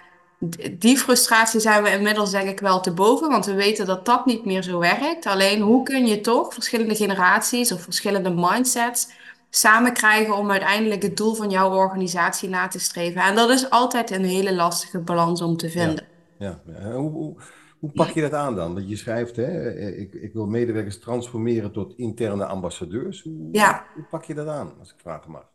Die 0.79 0.99
frustratie 0.99 1.61
zijn 1.61 1.83
we 1.83 1.91
inmiddels 1.91 2.31
denk 2.31 2.49
ik 2.49 2.61
wel 2.61 2.81
te 2.81 2.93
boven, 2.93 3.29
want 3.29 3.47
we 3.47 3.55
weten 3.55 3.87
dat 3.87 4.05
dat 4.05 4.27
niet 4.27 4.45
meer 4.45 4.63
zo 4.63 4.79
werkt. 4.79 5.27
Alleen 5.27 5.61
hoe 5.61 5.83
kun 5.83 6.07
je 6.07 6.21
toch 6.21 6.55
verschillende 6.55 6.95
generaties 6.95 7.73
of 7.73 7.83
verschillende 7.83 8.31
mindsets 8.31 9.09
samen 9.51 9.93
krijgen 9.93 10.37
om 10.37 10.51
uiteindelijk 10.51 11.03
het 11.03 11.17
doel 11.17 11.35
van 11.35 11.51
jouw 11.51 11.71
organisatie 11.71 12.49
na 12.49 12.69
te 12.69 12.79
streven? 12.79 13.23
En 13.23 13.35
dat 13.35 13.51
is 13.51 13.71
altijd 13.71 14.11
een 14.11 14.25
hele 14.25 14.55
lastige 14.55 15.01
balans 15.01 15.43
om 15.43 15.57
te 15.57 15.71
vinden. 15.71 16.07
Ja. 16.39 16.61
Hoe, 16.93 17.11
hoe, 17.11 17.37
hoe 17.79 17.91
pak 17.93 18.09
je 18.09 18.21
dat 18.21 18.33
aan 18.33 18.55
dan? 18.55 18.75
Want 18.75 18.89
je 18.89 18.97
schrijft, 18.97 19.37
hè, 19.37 19.71
ik, 19.97 20.15
ik 20.15 20.33
wil 20.33 20.47
medewerkers 20.47 21.01
transformeren 21.01 21.73
tot 21.73 21.93
interne 21.97 22.47
ambassadeurs. 22.47 23.23
Hoe, 23.23 23.49
Ja. 23.53 23.87
hoe 23.95 24.05
pak 24.11 24.25
je 24.25 24.35
dat 24.35 24.49
aan, 24.49 24.73
als 24.79 24.91
ik 24.93 25.01
vragen 25.01 25.31
mag? 25.31 25.49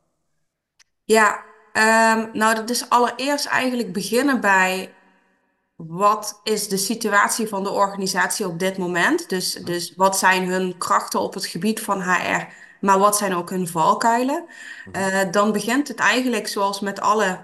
Ja, 1.03 1.43
ehm, 1.73 2.27
nou 2.33 2.55
dat 2.55 2.69
is 2.69 2.89
allereerst 2.89 3.45
eigenlijk 3.45 3.93
beginnen 3.93 4.41
bij 4.41 4.93
wat 5.87 6.39
is 6.43 6.67
de 6.67 6.77
situatie 6.77 7.47
van 7.47 7.63
de 7.63 7.69
organisatie 7.69 8.47
op 8.47 8.59
dit 8.59 8.77
moment. 8.77 9.29
Dus, 9.29 9.53
dus 9.53 9.93
wat 9.95 10.17
zijn 10.17 10.47
hun 10.47 10.77
krachten 10.77 11.19
op 11.19 11.33
het 11.33 11.45
gebied 11.45 11.79
van 11.81 12.01
HR, 12.01 12.47
maar 12.81 12.99
wat 12.99 13.17
zijn 13.17 13.35
ook 13.35 13.49
hun 13.49 13.67
valkuilen? 13.67 14.45
Mhm. 14.85 14.95
Eh, 14.95 15.31
dan 15.31 15.51
begint 15.51 15.87
het 15.87 15.99
eigenlijk 15.99 16.47
zoals 16.47 16.79
met 16.79 17.01
alle 17.01 17.43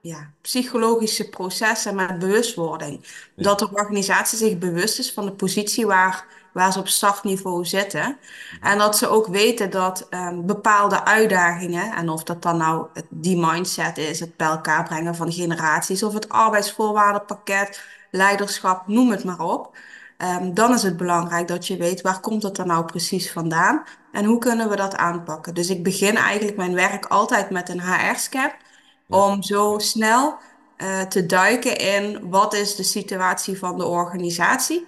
ja, 0.00 0.30
psychologische 0.40 1.28
processen 1.28 1.94
met 1.94 2.18
bewustwording. 2.18 3.06
Ja. 3.34 3.42
Dat 3.42 3.58
de 3.58 3.68
organisatie 3.72 4.38
zich 4.38 4.58
bewust 4.58 4.98
is 4.98 5.12
van 5.12 5.24
de 5.24 5.32
positie 5.32 5.86
waar, 5.86 6.24
waar 6.52 6.72
ze 6.72 6.78
op 6.78 6.88
startniveau 6.88 7.64
zitten. 7.64 8.18
Mhm. 8.50 8.64
En 8.66 8.78
dat 8.78 8.96
ze 8.98 9.08
ook 9.08 9.26
weten 9.26 9.70
dat 9.70 10.06
ehm, 10.10 10.46
bepaalde 10.46 11.04
uitdagingen, 11.04 11.92
en 11.94 12.08
of 12.08 12.22
dat 12.24 12.42
dan 12.42 12.56
nou 12.56 12.86
het- 12.92 13.06
die 13.10 13.36
mindset 13.46 13.98
is, 13.98 14.20
het 14.20 14.36
bij 14.36 14.46
elkaar 14.48 14.84
brengen 14.84 15.14
van 15.14 15.32
generaties, 15.32 16.02
of 16.02 16.12
het 16.14 16.28
arbeidsvoorwaardenpakket, 16.28 17.82
leiderschap, 18.10 18.86
noem 18.88 19.10
het 19.10 19.24
maar 19.24 19.40
op. 19.40 19.76
ehm, 20.16 20.52
dan 20.54 20.74
is 20.74 20.82
het 20.82 20.96
belangrijk 20.96 21.48
dat 21.48 21.66
je 21.66 21.76
weet 21.76 22.00
waar 22.00 22.20
komt 22.20 22.42
het 22.42 22.58
er 22.58 22.66
nou 22.66 22.84
precies 22.84 23.32
vandaan 23.32 23.82
en 24.12 24.24
hoe 24.24 24.38
kunnen 24.38 24.68
we 24.68 24.76
dat 24.76 24.96
aanpakken. 24.96 25.54
Dus 25.54 25.68
ik 25.70 25.82
begin 25.84 26.16
eigenlijk 26.16 26.56
mijn 26.56 26.74
werk 26.74 27.06
altijd 27.06 27.50
met 27.50 27.68
een 27.68 27.80
HR-scan 27.80 28.50
om 29.08 29.42
zo 29.42 29.78
snel 29.78 30.38
eh, 30.76 31.00
te 31.00 31.26
duiken 31.26 31.76
in 31.78 32.28
wat 32.30 32.54
is 32.54 32.74
de 32.76 32.82
situatie 32.82 33.58
van 33.58 33.78
de 33.78 33.84
organisatie. 33.86 34.86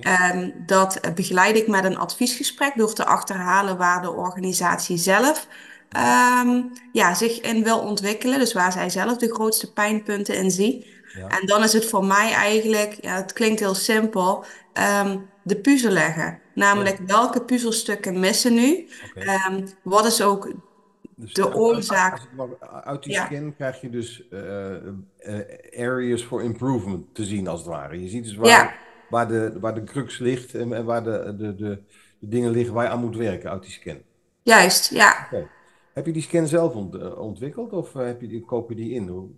En 0.00 0.54
dat 0.66 0.96
eh, 0.96 1.12
begeleid 1.12 1.56
ik 1.56 1.66
met 1.66 1.84
een 1.84 1.98
adviesgesprek 1.98 2.72
door 2.76 2.94
te 2.94 3.04
achterhalen 3.04 3.76
waar 3.76 4.02
de 4.02 4.10
organisatie 4.10 4.96
zelf 4.96 5.46
ehm, 5.88 6.62
ja, 6.92 7.14
zich 7.14 7.40
in 7.40 7.64
wil 7.64 7.78
ontwikkelen. 7.78 8.38
Dus 8.38 8.52
waar 8.52 8.72
zij 8.72 8.90
zelf 8.90 9.16
de 9.16 9.34
grootste 9.34 9.72
pijnpunten 9.72 10.36
in 10.36 10.50
zien. 10.50 10.84
Ja, 11.16 11.26
En 11.28 11.46
dan 11.46 11.62
is 11.62 11.72
het 11.72 11.86
voor 11.86 12.04
mij 12.04 12.32
eigenlijk, 12.32 12.98
ja, 13.00 13.16
het 13.16 13.32
klinkt 13.32 13.60
heel 13.60 13.74
simpel, 13.74 14.44
ehm, 14.72 15.18
de 15.42 15.56
puzzel 15.56 15.90
leggen. 15.90 16.24
ja, 16.24 16.40
Namelijk 16.54 16.98
welke 17.06 17.42
puzzelstukken 17.42 18.20
missen 18.20 18.54
nu? 18.54 18.88
Ehm, 19.14 19.66
wat 19.82 20.06
is 20.06 20.22
ook 20.22 20.52
Dus 21.16 21.32
de 21.32 21.44
als 21.44 21.54
oorzaak? 21.54 22.20
uit 22.84 23.02
die 23.02 23.12
Ja, 23.12 23.24
scan 23.24 23.54
krijg 23.56 23.80
je 23.80 23.90
dus 23.90 24.28
eh, 24.30 24.76
eh, 24.76 24.88
areas 25.78 26.22
for 26.22 26.42
improvement 26.42 27.14
te 27.14 27.24
zien, 27.24 27.48
als 27.48 27.60
het 27.60 27.68
ware. 27.68 28.02
Je 28.02 28.08
ziet 28.08 28.24
dus 28.24 28.34
waar, 28.34 28.48
ja, 28.48 28.72
waar 29.12 29.28
de, 29.28 29.58
waar 29.60 29.74
de 29.74 29.84
crux 29.84 30.18
ligt 30.18 30.54
en, 30.54 30.72
en 30.72 30.84
waar 30.84 31.04
de, 31.04 31.34
de, 31.38 31.54
de, 31.54 31.82
de 32.18 32.28
dingen 32.28 32.50
liggen 32.50 32.74
waar 32.74 32.84
je 32.84 32.90
aan 32.90 33.00
moet 33.00 33.16
werken 33.16 33.50
uit 33.50 33.62
die 33.62 33.70
scan. 33.70 33.98
juist, 34.42 34.90
ja. 34.90 35.28
Heb 35.94 36.06
je 36.06 36.12
die 36.12 36.22
scan 36.22 36.46
zelf 36.46 36.74
ont- 36.74 36.94
eh, 36.94 37.18
ontwikkeld 37.18 37.72
of 37.72 37.94
eh, 37.94 38.06
heb 38.06 38.20
je 38.20 38.28
die, 38.28 38.44
koop 38.44 38.68
je 38.68 38.74
die 38.76 38.90
in? 38.94 39.08
Hoe, 39.08 39.28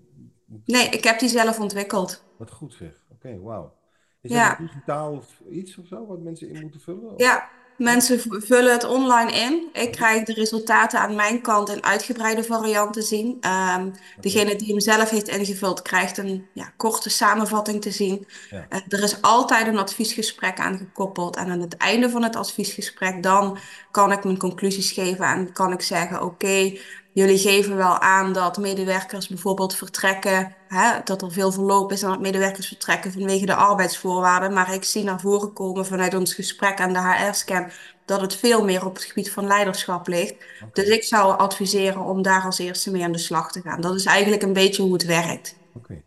Nee, 0.65 0.89
ik 0.89 1.05
heb 1.05 1.19
die 1.19 1.29
zelf 1.29 1.61
ontwikkeld. 1.61 2.25
wat 2.37 2.51
goed 2.51 2.73
zeg. 2.75 3.05
Oké, 3.13 3.41
wauw. 3.41 3.73
Is 4.21 4.31
dat 4.31 4.39
Ja. 4.39 4.57
digitaal 4.57 5.13
of 5.17 5.41
iets 5.51 5.79
of 5.79 5.87
zo 5.87 6.07
wat 6.07 6.21
mensen 6.23 6.49
in 6.49 6.61
moeten 6.61 6.81
vullen? 6.81 7.11
Of? 7.15 7.21
Ja, 7.21 7.49
mensen 7.77 8.21
vullen 8.29 8.73
het 8.73 8.85
online 8.85 9.33
in. 9.33 9.69
Ik 9.73 9.93
krijg 9.93 10.25
de 10.25 10.33
resultaten 10.33 10.99
aan 10.99 11.15
mijn 11.15 11.41
kant 11.41 11.69
in 11.69 11.85
uitgebreide 11.85 12.45
variant 12.45 12.93
te 12.93 13.03
zien. 13.03 13.37
Ehm, 13.41 13.91
degene 14.21 14.57
die 14.57 14.69
hem 14.69 14.81
zelf 14.81 15.11
heeft 15.11 15.29
ingevuld, 15.29 15.83
krijgt 15.83 16.19
een 16.19 16.47
ja, 16.53 16.73
korte 16.77 17.11
samenvatting 17.11 17.83
te 17.83 17.91
zien. 17.91 18.27
ja. 18.51 18.67
Eh, 18.69 18.81
er 18.89 19.03
is 19.03 19.23
altijd 19.23 19.67
een 19.67 19.79
adviesgesprek 19.79 20.59
aan 20.59 20.79
gekoppeld. 20.79 21.37
En 21.37 21.51
aan 21.51 21.61
het 21.61 21.77
einde 21.77 22.11
van 22.11 22.23
het 22.23 22.37
adviesgesprek, 22.37 23.23
dan 23.23 23.59
kan 23.91 24.13
ik 24.13 24.25
mijn 24.25 24.39
conclusies 24.39 24.93
geven 24.93 25.25
en 25.27 25.53
kan 25.53 25.73
ik 25.73 25.83
zeggen: 25.83 26.23
Oké, 26.23 26.79
jullie 27.15 27.39
geven 27.39 27.77
wel 27.77 27.99
aan 27.99 28.33
dat 28.33 28.59
medewerkers 28.59 29.29
bijvoorbeeld 29.29 29.75
vertrekken, 29.75 30.55
hè, 30.69 31.01
dat 31.05 31.23
er 31.23 31.33
veel 31.33 31.53
verloop 31.53 31.93
is 31.93 32.03
en 32.03 32.09
dat 32.09 32.21
medewerkers 32.21 32.69
vertrekken 32.69 33.13
vanwege 33.13 33.47
de 33.47 33.55
arbeidsvoorwaarden. 33.55 34.53
Maar 34.53 34.75
ik 34.75 34.85
zie 34.85 35.05
naar 35.05 35.21
voren 35.21 35.53
komen 35.53 35.87
vanuit 35.87 36.15
ons 36.15 36.35
gesprek 36.35 36.79
en 36.79 36.93
de 36.93 36.99
HR-scan 36.99 37.71
dat 38.05 38.21
het 38.21 38.35
veel 38.35 38.65
meer 38.65 38.87
op 38.87 38.95
het 38.95 39.05
gebied 39.05 39.31
van 39.31 39.47
leiderschap 39.47 40.09
ligt. 40.09 40.35
Dus 40.73 40.89
ik 40.89 41.05
zou 41.05 41.39
adviseren 41.39 42.01
om 42.01 42.23
daar 42.23 42.43
als 42.43 42.59
eerste 42.59 42.91
mee 42.91 43.05
aan 43.05 43.13
de 43.13 43.19
slag 43.19 43.53
te 43.53 43.61
gaan. 43.61 43.81
Dat 43.81 43.95
is 43.95 44.05
eigenlijk 44.05 44.43
een 44.43 44.53
beetje 44.53 44.83
hoe 44.83 44.93
het 44.93 45.05
werkt. 45.05 45.57
oké. 45.75 46.03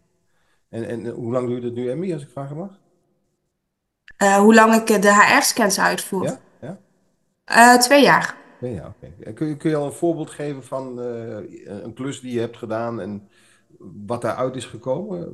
En, 0.70 0.88
en 0.88 1.06
eh, 1.06 1.14
hoe 1.14 1.32
lang 1.32 1.48
doe 1.48 1.56
je 1.56 1.62
dat 1.62 1.74
nu, 1.74 1.90
Emmy, 1.90 2.14
als 2.14 2.22
ik 2.22 2.30
vragen 2.30 2.58
mag? 2.58 2.70
Eh, 4.18 4.36
hoe 4.36 4.54
lang 4.54 4.74
ik 4.74 4.90
eh, 4.90 5.02
de 5.02 5.14
HR-scans 5.14 5.80
uitvoer? 5.80 6.24
Ja? 6.24 6.78
Ja? 7.46 7.78
Twee 7.78 8.04
jaar. 8.04 8.36
Ja, 8.58 8.68
ja, 8.68 8.88
oké. 8.88 9.16
En 9.20 9.34
Kun 9.34 9.48
je, 9.48 9.58
kun 9.58 9.70
je 9.70 9.76
al 9.76 9.86
een 9.86 9.92
voorbeeld 9.92 10.30
geven 10.30 10.64
van 10.64 11.02
eh, 11.02 11.38
een 11.84 11.94
klus 11.94 12.20
die 12.22 12.34
je 12.34 12.40
hebt 12.40 12.58
gedaan 12.58 13.00
en 13.02 13.30
wat 14.06 14.22
daaruit 14.22 14.56
is 14.56 14.66
gekomen? 14.66 15.34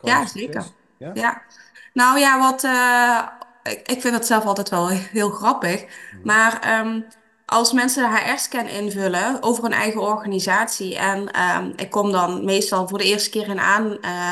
Ja, 0.00 0.26
zeker. 0.26 0.64
Ja? 0.96 1.10
Ja. 1.12 1.42
Nou 1.92 2.18
ja, 2.18 2.38
wat, 2.38 2.64
eh, 2.64 3.72
ik, 3.72 3.88
ik 3.88 4.00
vind 4.00 4.14
het 4.14 4.26
zelf 4.26 4.44
altijd 4.44 4.68
wel 4.68 4.88
heel 4.88 5.30
grappig. 5.30 5.84
Mhm. 6.10 6.22
Maar 6.22 6.60
ehm, 6.60 7.00
als 7.46 7.72
mensen 7.72 8.10
de 8.10 8.16
HR-scan 8.18 8.66
invullen 8.66 9.42
over 9.42 9.62
hun 9.62 9.72
eigen 9.72 10.00
organisatie 10.00 10.96
en 10.98 11.30
ehm, 11.32 11.72
ik 11.76 11.90
kom 11.90 12.12
dan 12.12 12.44
meestal 12.44 12.88
voor 12.88 12.98
de 12.98 13.04
eerste 13.04 13.30
keer 13.30 13.48
in 13.48 13.60
aan, 13.60 14.00
eh, 14.00 14.30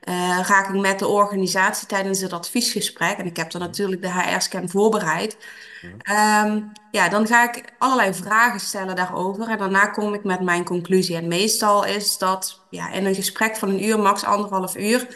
eh, 0.00 0.40
raak 0.46 0.68
ik 0.68 0.80
met 0.80 0.98
de 0.98 1.06
organisatie 1.06 1.86
tijdens 1.86 2.20
het 2.20 2.32
adviesgesprek 2.32 3.18
en 3.18 3.26
ik 3.26 3.36
heb 3.36 3.50
dan 3.50 3.60
Mhm. 3.60 3.70
natuurlijk 3.70 4.02
de 4.02 4.12
HR-scan 4.12 4.68
voorbereid. 4.68 5.36
Mhm. 5.82 5.94
Ehm, 6.02 6.60
ja, 6.90 7.08
dan 7.08 7.26
ga 7.26 7.42
ik 7.54 7.64
allerlei 7.78 8.14
vragen 8.14 8.60
stellen 8.60 8.96
daarover 8.96 9.48
en 9.48 9.58
daarna 9.58 9.86
kom 9.86 10.14
ik 10.14 10.24
met 10.24 10.40
mijn 10.40 10.64
conclusie. 10.64 11.16
En 11.16 11.28
meestal 11.28 11.84
is 11.84 12.18
dat 12.18 12.60
ja, 12.70 12.90
in 12.92 13.06
een 13.06 13.14
gesprek 13.14 13.56
van 13.56 13.68
een 13.68 13.84
uur, 13.84 13.98
max 13.98 14.24
anderhalf 14.24 14.76
uur, 14.76 15.06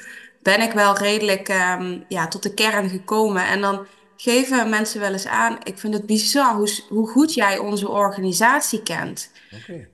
ben 0.43 0.61
ik 0.61 0.73
wel 0.73 0.97
redelijk 0.97 1.49
ehm, 1.49 2.01
ja, 2.09 2.29
tot 2.29 2.43
de 2.43 2.55
kern 2.55 2.89
gekomen. 2.89 3.47
En 3.47 3.61
dan 3.61 3.87
geven 4.17 4.71
mensen 4.71 5.01
wel 5.01 5.13
eens 5.13 5.27
aan, 5.27 5.59
ik 5.63 5.79
vind 5.79 5.95
het 5.95 6.07
bizar 6.07 6.55
hoe, 6.55 6.69
hoe 6.89 7.09
goed 7.09 7.35
jij 7.35 7.59
onze 7.59 7.89
organisatie 7.89 8.83
kent. 8.83 9.31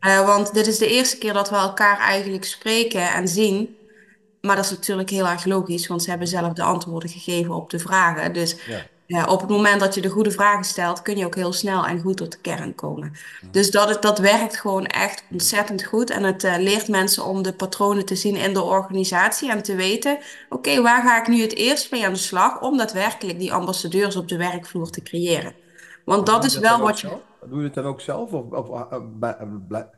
Eh, 0.01 0.27
want 0.27 0.55
dit 0.55 0.67
is 0.67 0.79
de 0.79 0.87
eerste 0.87 1.19
keer 1.19 1.33
dat 1.33 1.51
we 1.51 1.57
elkaar 1.57 1.99
eigenlijk 1.99 2.45
spreken 2.45 3.13
en 3.13 3.29
zien. 3.29 3.77
Maar 4.41 4.57
dat 4.57 4.65
is 4.65 4.71
natuurlijk 4.71 5.11
heel 5.11 5.29
erg 5.29 5.45
logisch, 5.45 5.87
want 5.87 6.03
ze 6.03 6.11
hebben 6.11 6.29
zelf 6.29 6.53
de 6.53 6.63
antwoorden 6.63 7.09
gegeven 7.09 7.55
op 7.55 7.71
de 7.71 7.79
vragen. 7.79 8.33
Dus 8.33 8.57
Ja. 8.67 8.87
Ja, 9.07 9.25
op 9.25 9.41
het 9.41 9.51
moment 9.51 9.81
dat 9.81 9.95
je 9.95 10.01
de 10.01 10.09
goede 10.09 10.31
vragen 10.31 10.65
stelt, 10.65 11.03
kun 11.03 11.17
je 11.17 11.25
ook 11.25 11.35
heel 11.35 11.53
snel 11.53 11.87
en 11.87 12.01
goed 12.01 12.17
tot 12.17 12.33
de 12.33 12.39
kern 12.39 12.75
komen. 12.75 13.13
Dus 13.51 13.71
dat, 13.71 14.03
dat 14.03 14.19
werkt 14.19 14.57
gewoon 14.57 14.87
echt 14.87 15.25
ontzettend 15.31 15.85
goed. 15.85 16.11
En 16.11 16.23
het 16.23 16.45
eh, 16.45 16.57
leert 16.59 16.89
mensen 16.89 17.25
om 17.25 17.43
de 17.43 17.53
patronen 17.53 18.05
te 18.05 18.17
zien 18.17 18.37
in 18.37 18.53
de 18.55 18.63
organisatie 18.63 19.51
en 19.51 19.63
te 19.63 19.75
weten, 19.75 20.19
oké, 20.49 20.83
waar 20.83 21.03
ga 21.03 21.21
ik 21.21 21.29
nu 21.29 21.41
het 21.41 21.55
eerst 21.57 21.91
mee 21.91 22.07
aan 22.07 22.13
de 22.13 22.19
slag 22.19 22.61
om 22.61 22.77
daadwerkelijk 22.77 23.39
die 23.39 23.53
ambassadeurs 23.53 24.17
op 24.17 24.29
de 24.29 24.37
werkvloer 24.37 24.91
te 24.91 25.03
creëren? 25.03 25.55
Want 26.05 26.27
dat 26.27 26.45
is 26.45 26.53
dat 26.53 26.63
wel 26.63 26.81
wat 26.81 27.01
je. 27.01 27.09
zelf? 27.09 27.21
Doe 27.49 27.59
je 27.59 27.65
het 27.65 27.75
dan 27.75 27.85
ook 27.85 28.01
zelf? 28.01 28.33
Of, 28.33 28.51
of 28.51 28.69
uh, 28.69 28.99
uh, 29.21 29.47
blij- 29.69 29.91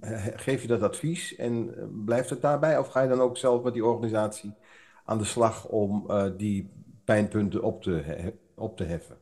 eh, 0.00 0.26
geef 0.36 0.62
je 0.62 0.68
dat 0.68 0.82
advies 0.82 1.36
en 1.36 1.74
blijft 2.04 2.30
het 2.30 2.40
daarbij? 2.42 2.78
Of 2.78 2.88
ga 2.88 3.02
je 3.02 3.08
dan 3.08 3.20
ook 3.20 3.36
zelf 3.36 3.62
met 3.62 3.72
die 3.72 3.84
organisatie 3.84 4.54
aan 5.04 5.18
de 5.18 5.24
slag 5.24 5.66
om 5.66 6.06
die 6.36 6.70
pijnpunten 7.04 7.62
op 7.62 7.82
te, 7.82 8.32
op 8.58 8.76
te 8.76 8.84
heffen? 8.84 9.16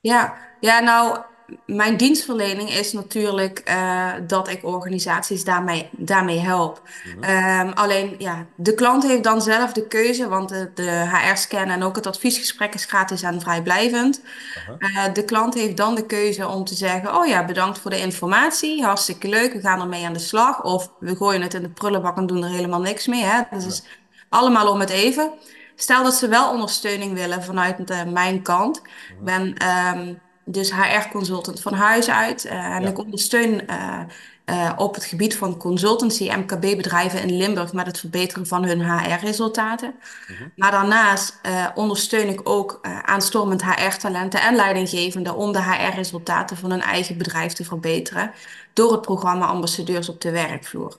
Ja, 0.00 0.34
ja, 0.60 0.80
nou, 0.80 1.18
mijn 1.66 1.96
dienstverlening 1.96 2.70
is 2.70 2.92
natuurlijk 2.92 3.58
eh, 3.58 4.12
dat 4.26 4.48
ik 4.48 4.64
organisaties 4.64 5.44
daarmee, 5.44 5.88
daarmee 5.92 6.38
help. 6.38 6.82
Mhm. 7.04 7.22
Ehm, 7.22 7.70
alleen, 7.74 8.14
ja, 8.18 8.46
de 8.56 8.74
klant 8.74 9.02
heeft 9.02 9.24
dan 9.24 9.42
zelf 9.42 9.72
de 9.72 9.86
keuze, 9.86 10.28
want 10.28 10.48
de, 10.48 10.70
de 10.74 11.10
HR-scan 11.12 11.68
en 11.68 11.82
ook 11.82 11.96
het 11.96 12.06
adviesgesprek 12.06 12.74
is 12.74 12.84
gratis 12.84 13.22
en 13.22 13.40
vrijblijvend. 13.40 14.22
Eh, 14.78 15.12
de 15.12 15.24
klant 15.24 15.54
heeft 15.54 15.76
dan 15.76 15.94
de 15.94 16.06
keuze 16.06 16.48
om 16.48 16.64
te 16.64 16.74
zeggen: 16.74 17.16
Oh 17.16 17.26
ja, 17.26 17.44
bedankt 17.44 17.78
voor 17.78 17.90
de 17.90 17.98
informatie, 18.00 18.84
hartstikke 18.84 19.28
leuk, 19.28 19.52
we 19.52 19.60
gaan 19.60 19.80
ermee 19.80 20.06
aan 20.06 20.12
de 20.12 20.18
slag. 20.18 20.62
Of 20.62 20.92
we 20.98 21.16
gooien 21.16 21.42
het 21.42 21.54
in 21.54 21.62
de 21.62 21.68
prullenbak 21.68 22.16
en 22.16 22.26
doen 22.26 22.44
er 22.44 22.50
helemaal 22.50 22.80
niks 22.80 23.06
mee. 23.06 23.22
Hè? 23.22 23.40
Dat 23.50 23.64
is 23.64 23.82
allemaal 24.28 24.70
om 24.70 24.80
het 24.80 24.90
even. 24.90 25.32
Stel 25.76 26.02
dat 26.02 26.14
ze 26.14 26.28
wel 26.28 26.50
ondersteuning 26.50 27.14
willen 27.14 27.42
vanuit 27.42 27.90
eh, 27.90 28.04
mijn 28.04 28.42
kant. 28.42 28.76
Ik 29.08 29.24
ben 29.24 29.56
ehm, 29.56 30.14
dus 30.44 30.72
HR-consultant 30.72 31.60
van 31.60 31.74
huis 31.74 32.10
uit 32.10 32.44
eh, 32.44 32.74
en 32.74 32.82
ik 32.82 32.98
ondersteun 32.98 33.66
eh, 33.66 34.72
op 34.76 34.94
het 34.94 35.04
gebied 35.04 35.36
van 35.36 35.56
consultancy 35.56 36.30
MKB-bedrijven 36.30 37.22
in 37.22 37.36
Limburg 37.36 37.72
met 37.72 37.86
het 37.86 37.98
verbeteren 37.98 38.46
van 38.46 38.64
hun 38.64 38.90
HR-resultaten. 38.90 39.94
Mhm. 40.28 40.48
Maar 40.56 40.70
daarnaast 40.70 41.40
ondersteun 41.74 42.28
ik 42.28 42.40
ook 42.44 42.80
aanstormend 43.02 43.64
HR-talenten 43.64 44.40
en 44.40 44.54
leidinggevenden 44.54 45.36
om 45.36 45.52
de 45.52 45.62
HR-resultaten 45.62 46.56
van 46.56 46.70
hun 46.70 46.80
eigen 46.80 47.18
bedrijf 47.18 47.52
te 47.52 47.64
verbeteren 47.64 48.30
door 48.72 48.92
het 48.92 49.02
programma 49.02 49.46
Ambassadeurs 49.46 50.08
op 50.08 50.20
de 50.20 50.30
werkvloer. 50.30 50.98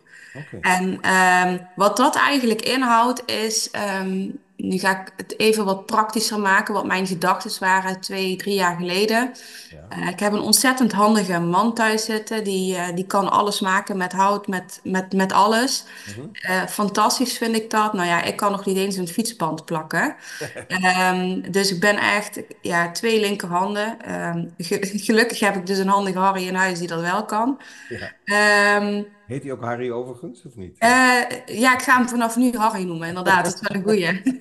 En 0.62 1.02
ehm, 1.02 1.58
wat 1.76 1.98
dat 1.98 2.16
eigenlijk 2.16 2.62
inhoudt 2.62 3.24
is, 3.26 3.72
ehm, 3.72 4.30
nu 4.64 4.78
ga 4.78 5.02
ik 5.02 5.14
het 5.18 5.40
even 5.40 5.66
wat 5.66 5.86
praktischer 5.86 6.40
maken, 6.40 6.74
wat 6.74 6.86
mijn 6.86 7.08
gedachten 7.08 7.52
waren 7.60 8.00
twee, 8.02 8.36
drie 8.36 8.54
jaar 8.54 8.76
geleden. 8.76 9.32
Ja. 9.70 9.98
Eh, 10.02 10.08
ik 10.10 10.20
heb 10.20 10.34
een 10.34 10.40
ontzettend 10.42 10.92
handige 10.92 11.40
man 11.40 11.74
thuis 11.74 12.06
zitten, 12.06 12.44
die, 12.44 12.76
eh, 12.76 12.96
die 12.96 13.06
kan 13.06 13.32
alles 13.32 13.60
maken 13.60 13.98
met 13.98 14.12
hout, 14.14 14.48
met, 14.48 14.80
met, 14.84 15.14
met 15.14 15.32
alles. 15.32 15.84
Mhm. 16.16 16.28
Eh, 16.32 16.66
fantastisch 16.68 17.38
vind 17.38 17.56
ik 17.56 17.70
dat. 17.70 17.94
Nou 17.94 18.08
ja, 18.08 18.22
ik 18.24 18.36
kan 18.36 18.52
nog 18.52 18.66
niet 18.66 18.78
eens 18.78 18.96
een 18.96 19.08
fietsband 19.08 19.66
plakken. 19.66 20.16
Ehm, 20.68 21.42
dus 21.52 21.72
ik 21.72 21.80
ben 21.80 21.98
echt, 21.98 22.42
ja, 22.62 22.92
twee 22.92 23.20
linkerhanden. 23.20 24.02
Ehm, 24.02 24.46
ge- 24.58 24.90
gelukkig 24.94 25.40
heb 25.40 25.56
ik 25.56 25.66
dus 25.66 25.78
een 25.78 25.88
handige 25.88 26.20
Harry 26.20 26.48
in 26.48 26.56
huis 26.56 26.80
die 26.80 26.88
dat 26.88 27.02
wel 27.02 27.26
kan. 27.26 27.60
Ja. 27.90 28.12
Ehm, 28.24 29.04
Heet 29.28 29.44
hij 29.44 29.52
ook 29.52 29.62
Harry 29.64 29.92
overigens, 29.92 30.46
of 30.46 30.56
niet? 30.56 30.78
eh, 30.78 31.22
ja, 31.46 31.74
ik 31.74 31.82
ga 31.82 31.98
hem 31.98 32.10
vanaf 32.10 32.36
nu 32.36 32.58
Harry 32.58 32.84
noemen, 32.84 33.08
inderdaad. 33.08 33.46
Dat 33.46 33.54
is 33.54 33.60
wel 33.68 33.78
een 33.78 33.84
goeie. 33.84 34.22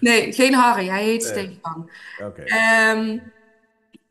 Nee, 0.00 0.32
geen 0.32 0.54
Harry, 0.54 0.88
hij 0.88 1.04
heet 1.04 1.22
Nee. 1.22 1.32
Stefan. 1.32 1.90
Oké. 2.22 2.42
Ehm, 2.42 3.18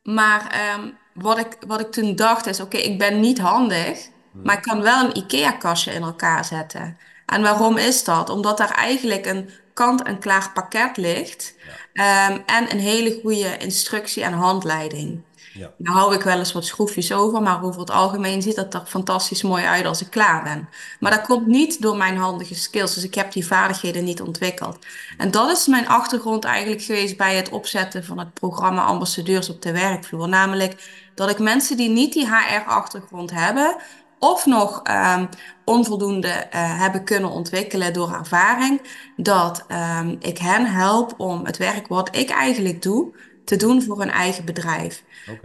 maar 0.04 0.48
ehm, 0.52 0.90
wat 1.14 1.38
ik, 1.40 1.58
wat 1.68 1.80
ik 1.80 1.92
toen 1.92 2.16
dacht 2.16 2.46
is, 2.46 2.60
oké, 2.60 2.78
ik 2.78 2.98
ben 2.98 3.20
niet 3.20 3.40
handig, 3.40 4.08
Mhm. 4.32 4.46
maar 4.46 4.56
ik 4.58 4.62
kan 4.62 4.82
wel 4.82 5.04
een 5.06 5.18
IKEA-kastje 5.18 5.92
in 5.92 6.02
elkaar 6.02 6.46
zetten. 6.46 6.98
En 7.25 7.42
waarom 7.42 7.78
is 7.78 8.04
dat? 8.04 8.30
Omdat 8.30 8.58
daar 8.58 8.72
eigenlijk 8.72 9.25
een 9.25 9.50
kant-en-klaar 9.74 10.52
pakket 10.54 10.98
ligt 10.98 11.56
Ja, 11.94 12.30
ehm, 12.30 12.40
en 12.46 12.72
een 12.72 12.80
hele 12.80 13.20
goede 13.22 13.58
instructie 13.58 14.24
en 14.24 14.34
handleiding. 14.34 15.22
Ja, 15.59 15.71
Nou 15.77 15.97
hou 15.97 16.15
ik 16.15 16.21
wel 16.21 16.38
eens 16.38 16.51
wat 16.51 16.65
schroefjes 16.65 17.12
over, 17.12 17.41
maar 17.41 17.63
over 17.63 17.79
het 17.79 17.91
algemeen 17.91 18.41
ziet 18.41 18.55
dat 18.55 18.74
er 18.74 18.83
fantastisch 18.85 19.41
mooi 19.41 19.63
uit 19.63 19.85
als 19.85 20.01
ik 20.01 20.09
klaar 20.09 20.43
ben. 20.43 20.69
Maar 21.00 21.12
dat 21.12 21.21
komt 21.21 21.47
niet 21.47 21.81
door 21.81 21.97
mijn 21.97 22.17
handige 22.17 22.55
skills, 22.55 22.93
dus 22.93 23.03
ik 23.03 23.15
heb 23.15 23.31
die 23.31 23.47
vaardigheden 23.47 24.03
niet 24.03 24.21
ontwikkeld. 24.21 24.79
En 25.17 25.31
dat 25.31 25.51
is 25.51 25.67
mijn 25.67 25.88
achtergrond 25.88 26.43
eigenlijk 26.43 26.81
geweest 26.81 27.17
bij 27.17 27.35
het 27.35 27.50
opzetten 27.50 28.05
van 28.05 28.19
het 28.19 28.33
programma 28.33 28.83
Ambassadeurs 28.83 29.50
op 29.50 29.62
de 29.62 29.71
werkvloer. 29.71 30.29
Namelijk 30.29 30.89
dat 31.15 31.29
ik 31.29 31.39
mensen 31.39 31.77
die 31.77 31.89
niet 31.89 32.13
die 32.13 32.27
HR-achtergrond 32.27 33.31
hebben, 33.31 33.75
of 34.19 34.45
nog 34.45 34.79
ehm, 34.83 35.25
onvoldoende 35.65 36.27
eh, 36.27 36.79
hebben 36.79 37.03
kunnen 37.03 37.29
ontwikkelen 37.29 37.93
door 37.93 38.13
ervaring, 38.13 38.81
dat 39.17 39.63
ehm, 39.67 40.15
ik 40.19 40.38
hen 40.38 40.65
help 40.65 41.13
om 41.17 41.45
het 41.45 41.57
werk 41.57 41.88
wat 41.88 42.15
ik 42.15 42.29
eigenlijk 42.29 42.81
doe, 42.81 43.13
te 43.46 43.56
doen 43.56 43.82
voor 43.82 44.00
hun 44.00 44.12
eigen 44.12 44.46
bedrijf. 44.46 45.04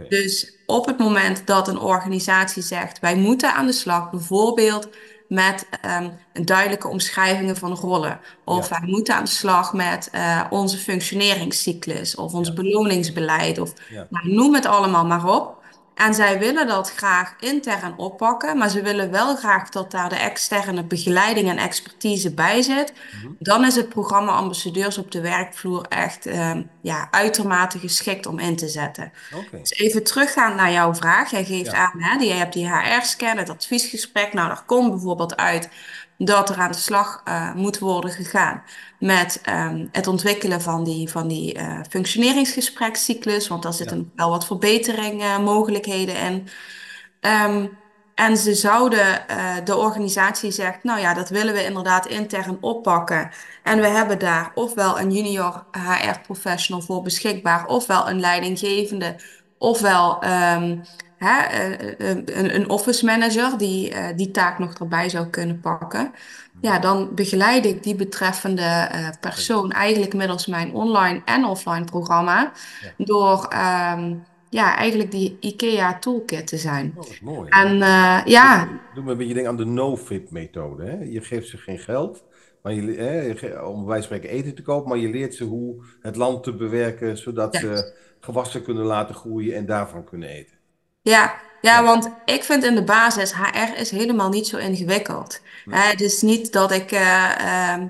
Dus 0.09 0.53
op 0.65 0.85
het 0.85 0.97
moment 0.97 1.47
dat 1.47 1.67
een 1.67 1.79
organisatie 1.79 2.63
zegt, 2.63 2.99
wij 2.99 3.15
moeten 3.15 3.53
aan 3.53 3.65
de 3.65 3.71
slag, 3.71 4.09
bijvoorbeeld 4.09 4.89
met 5.27 5.67
ehm, 5.81 6.09
een 6.33 6.45
duidelijke 6.45 6.87
omschrijvingen 6.87 7.57
van 7.57 7.73
rollen, 7.73 8.19
of 8.43 8.69
Ja, 8.69 8.79
wij 8.79 8.89
moeten 8.89 9.15
aan 9.15 9.23
de 9.23 9.29
slag 9.29 9.73
met 9.73 10.09
eh, 10.11 10.43
onze 10.49 10.77
functioneringscyclus, 10.77 12.15
of 12.15 12.33
ons 12.33 12.47
ja, 12.47 12.53
beloningsbeleid, 12.53 13.59
of 13.59 13.73
ja, 13.89 14.07
nou, 14.09 14.33
noem 14.33 14.53
het 14.53 14.65
allemaal 14.65 15.05
maar 15.05 15.25
op. 15.25 15.60
En 15.95 16.13
zij 16.13 16.39
willen 16.39 16.67
dat 16.67 16.91
graag 16.91 17.35
intern 17.39 17.97
oppakken, 17.97 18.57
maar 18.57 18.69
ze 18.69 18.81
willen 18.81 19.11
wel 19.11 19.35
graag 19.35 19.69
dat 19.69 19.91
daar 19.91 20.09
de 20.09 20.15
externe 20.15 20.83
begeleiding 20.83 21.49
en 21.49 21.57
expertise 21.57 22.33
bij 22.33 22.61
zit. 22.61 22.93
mhm, 23.11 23.31
Dan 23.39 23.65
is 23.65 23.75
het 23.75 23.89
programma 23.89 24.31
Ambassadeurs 24.31 24.97
op 24.97 25.11
de 25.11 25.21
werkvloer 25.21 25.85
echt 25.89 26.25
ehm, 26.25 26.63
ja, 26.81 27.07
uitermate 27.11 27.79
geschikt 27.79 28.25
om 28.25 28.39
in 28.39 28.55
te 28.55 28.67
zetten. 28.67 29.11
Dus 29.51 29.71
even 29.71 30.03
teruggaan 30.03 30.55
naar 30.55 30.71
jouw 30.71 30.93
vraag. 30.95 31.31
Jij 31.31 31.45
geeft 31.45 31.71
Ja, 31.71 31.77
aan, 31.77 32.01
hè, 32.01 32.17
die, 32.17 32.27
je 32.27 32.33
hebt 32.33 32.53
die 32.53 32.69
HR-scan, 32.69 33.37
het 33.37 33.49
adviesgesprek. 33.49 34.33
Nou, 34.33 34.47
daar 34.47 34.63
komt 34.65 34.89
bijvoorbeeld 34.89 35.35
uit 35.37 35.69
dat 36.25 36.49
er 36.49 36.57
aan 36.57 36.71
de 36.71 36.77
slag 36.77 37.21
eh, 37.23 37.53
moet 37.53 37.79
worden 37.79 38.11
gegaan 38.11 38.63
met 38.99 39.39
ehm, 39.43 39.87
het 39.91 40.07
ontwikkelen 40.07 40.61
van 40.61 40.83
die, 40.83 41.09
van 41.09 41.27
die 41.27 41.53
eh, 41.53 41.79
functioneringsgesprekscyclus, 41.89 43.47
want 43.47 43.63
daar 43.63 43.73
zitten 43.73 43.97
nog 43.97 44.07
wel 44.15 44.29
wat 44.29 44.45
verbeteringmogelijkheden 44.45 46.15
in. 46.15 46.47
Ehm, 47.19 47.67
en 48.15 48.37
ze 48.37 48.53
zouden, 48.53 49.27
eh, 49.27 49.55
de 49.63 49.77
organisatie 49.77 50.51
zegt, 50.51 50.83
nou 50.83 50.99
ja, 50.99 51.13
dat 51.13 51.29
willen 51.29 51.53
we 51.53 51.65
inderdaad 51.65 52.05
intern 52.07 52.57
oppakken. 52.61 53.31
En 53.63 53.79
we 53.79 53.87
hebben 53.87 54.19
daar 54.19 54.51
ofwel 54.55 54.99
een 54.99 55.11
junior 55.11 55.65
HR-professional 55.71 56.81
voor 56.81 57.01
beschikbaar, 57.01 57.65
ofwel 57.65 58.09
een 58.09 58.19
leidinggevende, 58.19 59.15
ofwel 59.57 60.21
ehm, 60.21 60.77
hè, 61.23 61.41
eh, 61.41 62.09
eh, 62.11 62.17
een, 62.25 62.55
een 62.55 62.69
office 62.69 63.05
manager 63.05 63.57
die 63.57 63.91
eh, 63.91 64.17
die 64.17 64.31
taak 64.31 64.59
nog 64.59 64.73
erbij 64.73 65.09
zou 65.09 65.27
kunnen 65.27 65.59
pakken. 65.59 66.11
mhm, 66.53 66.65
Ja, 66.65 66.79
dan 66.79 67.15
begeleid 67.15 67.65
ik 67.65 67.83
die 67.83 67.95
betreffende 67.95 68.91
persoon 69.19 69.71
eigenlijk 69.71 70.13
middels 70.13 70.45
mijn 70.45 70.73
online 70.73 71.21
en 71.25 71.45
offline 71.45 71.83
programma 71.83 72.51
Ja. 72.79 73.05
door 73.05 73.45
ehm, 73.49 74.15
ja, 74.49 74.75
eigenlijk 74.77 75.11
die 75.11 75.37
IKEA 75.39 75.99
toolkit 75.99 76.47
te 76.47 76.57
zijn. 76.57 76.91
Oh, 76.95 76.95
wat 76.95 77.19
mooi. 77.21 77.49
En 77.49 77.79
Doe, 77.79 78.21
ja, 78.31 78.67
doe 78.93 79.03
me 79.03 79.11
een 79.11 79.17
beetje 79.17 79.33
denken 79.33 79.51
aan 79.51 79.57
de 79.57 79.65
no-fit-methode. 79.65 80.83
Hè? 80.85 80.97
Je 81.03 81.21
geeft 81.21 81.47
ze 81.49 81.57
geen 81.57 81.79
geld 81.79 82.23
maar 82.61 82.73
je, 82.73 82.81
hè, 82.91 83.59
om 83.61 83.75
bij 83.79 83.85
wijze 83.87 84.07
van 84.07 84.17
spreken 84.17 84.29
eten 84.37 84.55
te 84.55 84.61
kopen, 84.61 84.89
maar 84.89 84.97
je 84.97 85.09
leert 85.09 85.35
ze 85.35 85.43
hoe 85.43 85.83
het 85.99 86.15
land 86.15 86.43
te 86.43 86.55
bewerken, 86.55 87.17
zodat 87.17 87.53
ja. 87.53 87.59
ze 87.59 87.93
gewassen 88.19 88.63
kunnen 88.63 88.85
laten 88.85 89.15
groeien 89.15 89.55
en 89.55 89.65
daarvan 89.65 90.03
kunnen 90.03 90.29
eten. 90.29 90.60
Ja, 91.01 91.33
ja, 91.61 91.83
want 91.83 92.09
ik 92.25 92.43
vind 92.43 92.63
in 92.63 92.75
de 92.75 92.83
basis, 92.83 93.33
HR 93.33 93.75
is 93.79 93.91
helemaal 93.91 94.29
niet 94.29 94.47
zo 94.47 94.57
ingewikkeld. 94.57 95.41
nee, 95.65 95.79
het 95.81 96.01
is 96.01 96.21
niet 96.21 96.51
dat 96.53 96.71
ik 96.71 96.91
eh, 96.91 97.71
ehm, 97.71 97.87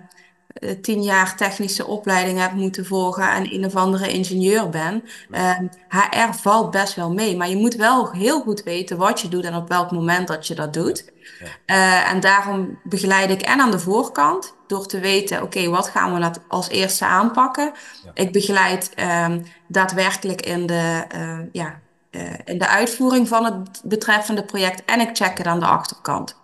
eh, 0.54 0.72
tien 0.82 1.04
jaar 1.04 1.36
technische 1.36 1.86
opleiding 1.88 2.40
heb 2.40 2.52
moeten 2.52 2.86
volgen 2.86 3.30
en 3.32 3.54
een 3.54 3.66
of 3.66 3.76
andere 3.76 4.12
ingenieur 4.12 4.70
ben. 4.70 5.04
nee, 5.30 5.42
Ehm, 5.42 5.66
HR 5.90 6.34
valt 6.42 6.72
best 6.72 6.96
wel 6.96 7.14
mee, 7.14 7.38
maar 7.38 7.50
je 7.50 7.56
moet 7.56 7.76
wel 7.76 8.12
heel 8.12 8.42
goed 8.42 8.64
weten 8.64 8.98
wat 8.98 9.20
je 9.22 9.28
doet 9.28 9.44
en 9.46 9.56
op 9.56 9.68
welk 9.70 9.92
moment 9.92 10.28
dat 10.28 10.48
je 10.48 10.56
dat 10.56 10.74
doet. 10.74 11.12
ja, 11.40 11.48
Eh, 11.66 12.12
en 12.12 12.20
daarom 12.20 12.80
begeleid 12.84 13.30
ik 13.30 13.42
en 13.42 13.60
aan 13.60 13.72
de 13.72 13.80
voorkant 13.80 14.54
door 14.68 14.86
te 14.88 15.00
weten, 15.00 15.42
oké, 15.42 15.70
wat 15.70 15.88
gaan 15.90 16.14
we 16.14 16.20
dat 16.20 16.40
als 16.48 16.70
eerste 16.70 17.06
aanpakken? 17.06 17.72
ja. 18.04 18.12
Ik 18.14 18.32
begeleid 18.32 18.92
ehm, 18.96 19.42
daadwerkelijk 19.68 20.42
in 20.42 20.66
de, 20.66 21.06
ja, 21.52 21.81
in 22.46 22.58
de 22.58 22.68
uitvoering 22.68 23.28
van 23.28 23.46
het 23.46 23.82
betreffende 23.84 24.44
project 24.44 24.86
en 24.86 25.00
ik 25.00 25.18
check 25.18 25.38
het 25.38 25.48
aan 25.48 25.60
de 25.60 25.66
achterkant. 25.66 26.40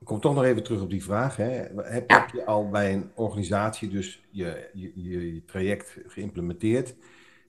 Ik 0.00 0.06
kom 0.06 0.20
toch 0.20 0.34
nog 0.34 0.44
even 0.44 0.62
terug 0.62 0.80
op 0.80 0.90
die 0.90 1.04
vraag. 1.04 1.36
Hè. 1.36 1.64
Heb, 1.76 2.30
je 2.30 2.44
al 2.44 2.68
bij 2.68 2.92
een 2.92 3.10
organisatie 3.14 3.88
dus 3.88 4.22
je, 4.30 4.70
je, 4.72 4.92
je, 4.94 5.34
je 5.34 5.44
traject 5.44 5.96
geïmplementeerd 6.06 6.94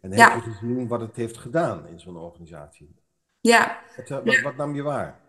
en 0.01 0.11
heb 0.11 0.29
je 0.29 0.35
ja, 0.35 0.39
gezien 0.39 0.87
wat 0.87 1.01
het 1.01 1.15
heeft 1.15 1.37
gedaan 1.37 1.87
in 1.87 1.99
zo'n 1.99 2.17
organisatie? 2.17 2.95
ja. 3.41 3.79
Wat, 3.95 4.09
eh, 4.09 4.17
Ja. 4.17 4.23
wat, 4.23 4.41
wat 4.41 4.55
nam 4.55 4.75
je 4.75 4.81
waar? 4.81 5.19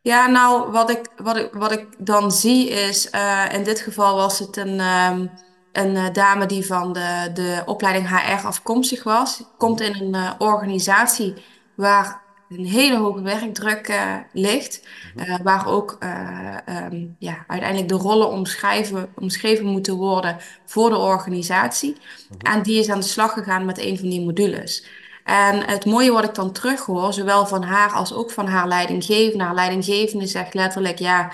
Ja, 0.00 0.26
nou, 0.26 0.70
wat 0.70 0.90
ik, 0.90 1.10
wat 1.16 1.36
ik, 1.36 1.52
wat 1.52 1.72
ik 1.72 1.86
dan 1.98 2.32
zie 2.32 2.68
is, 2.68 3.10
eh, 3.10 3.44
in 3.52 3.64
dit 3.64 3.80
geval 3.80 4.16
was 4.16 4.38
het 4.38 4.56
een, 4.56 4.80
ehm, 4.80 5.26
een 5.72 5.96
eh, 5.96 6.12
dame 6.12 6.46
die 6.46 6.66
van 6.66 6.92
de, 6.92 7.30
de 7.34 7.62
opleiding 7.66 8.08
HR 8.08 8.46
afkomstig 8.46 9.02
was. 9.02 9.42
Komt 9.58 9.80
in 9.80 9.94
een 9.94 10.14
eh, 10.14 10.30
organisatie 10.38 11.34
waar 11.74 12.22
een 12.58 12.66
hele 12.66 12.96
hoge 12.96 13.22
werkdruk 13.22 13.88
eh, 13.88 14.14
ligt, 14.32 14.88
mhm, 15.14 15.42
waar 15.42 15.66
ook 15.66 15.96
eh, 16.00 16.56
ehm, 16.64 17.06
ja, 17.18 17.44
uiteindelijk 17.46 17.88
de 17.88 17.94
rollen 17.94 18.30
omschrijven, 18.30 19.12
omschreven 19.14 19.66
moeten 19.66 19.94
worden 19.94 20.36
voor 20.64 20.90
de 20.90 20.98
organisatie. 20.98 21.96
mhm, 22.28 22.54
En 22.54 22.62
die 22.62 22.78
is 22.78 22.90
aan 22.90 23.00
de 23.00 23.06
slag 23.06 23.32
gegaan 23.32 23.64
met 23.64 23.78
een 23.78 23.98
van 23.98 24.08
die 24.08 24.24
modules. 24.24 24.86
En 25.24 25.66
het 25.66 25.84
mooie 25.84 26.12
wat 26.12 26.24
ik 26.24 26.34
dan 26.34 26.52
terughoor, 26.52 27.12
zowel 27.12 27.46
van 27.46 27.62
haar 27.62 27.92
als 27.92 28.12
ook 28.12 28.30
van 28.30 28.46
haar 28.46 28.68
leidinggevende. 28.68 29.44
Haar 29.44 29.54
leidinggevende 29.54 30.26
zegt 30.26 30.54
letterlijk, 30.54 30.98
ja, 30.98 31.32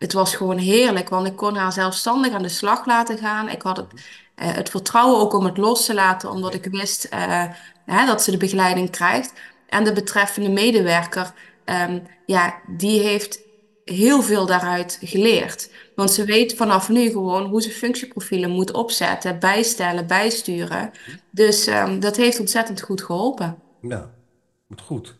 het 0.00 0.12
was 0.12 0.34
gewoon 0.34 0.58
heerlijk, 0.58 1.08
want 1.08 1.26
ik 1.26 1.36
kon 1.36 1.56
haar 1.56 1.72
zelfstandig 1.72 2.32
aan 2.32 2.42
de 2.42 2.48
slag 2.48 2.86
laten 2.86 3.18
gaan. 3.18 3.48
Ik 3.48 3.62
had 3.62 3.76
het, 3.76 3.86
eh, 4.34 4.52
het 4.54 4.70
vertrouwen 4.70 5.20
ook 5.20 5.32
om 5.32 5.44
het 5.44 5.56
los 5.56 5.84
te 5.84 5.94
laten, 5.94 6.30
omdat 6.30 6.54
ik 6.54 6.64
wist 6.64 7.04
eh, 7.04 7.44
hè, 7.84 8.06
dat 8.06 8.22
ze 8.22 8.30
de 8.30 8.36
begeleiding 8.36 8.90
krijgt. 8.90 9.32
En 9.68 9.84
de 9.84 9.92
betreffende 9.92 10.48
medewerker, 10.48 11.32
ehm, 11.64 11.98
ja, 12.26 12.54
die 12.66 13.00
heeft 13.00 13.40
heel 13.84 14.22
veel 14.22 14.46
daaruit 14.46 14.98
geleerd. 15.02 15.70
Want 15.94 16.10
ze 16.10 16.24
weet 16.24 16.54
vanaf 16.54 16.88
nu 16.88 17.10
gewoon 17.10 17.46
hoe 17.46 17.62
ze 17.62 17.70
functieprofielen 17.70 18.50
moet 18.50 18.72
opzetten, 18.72 19.38
bijstellen, 19.38 20.06
bijsturen. 20.06 20.90
Dus 21.30 21.66
ehm, 21.66 22.00
dat 22.00 22.16
heeft 22.16 22.40
ontzettend 22.40 22.80
goed 22.82 23.02
geholpen. 23.02 23.58
Nou, 23.80 24.06
goed. 24.82 25.18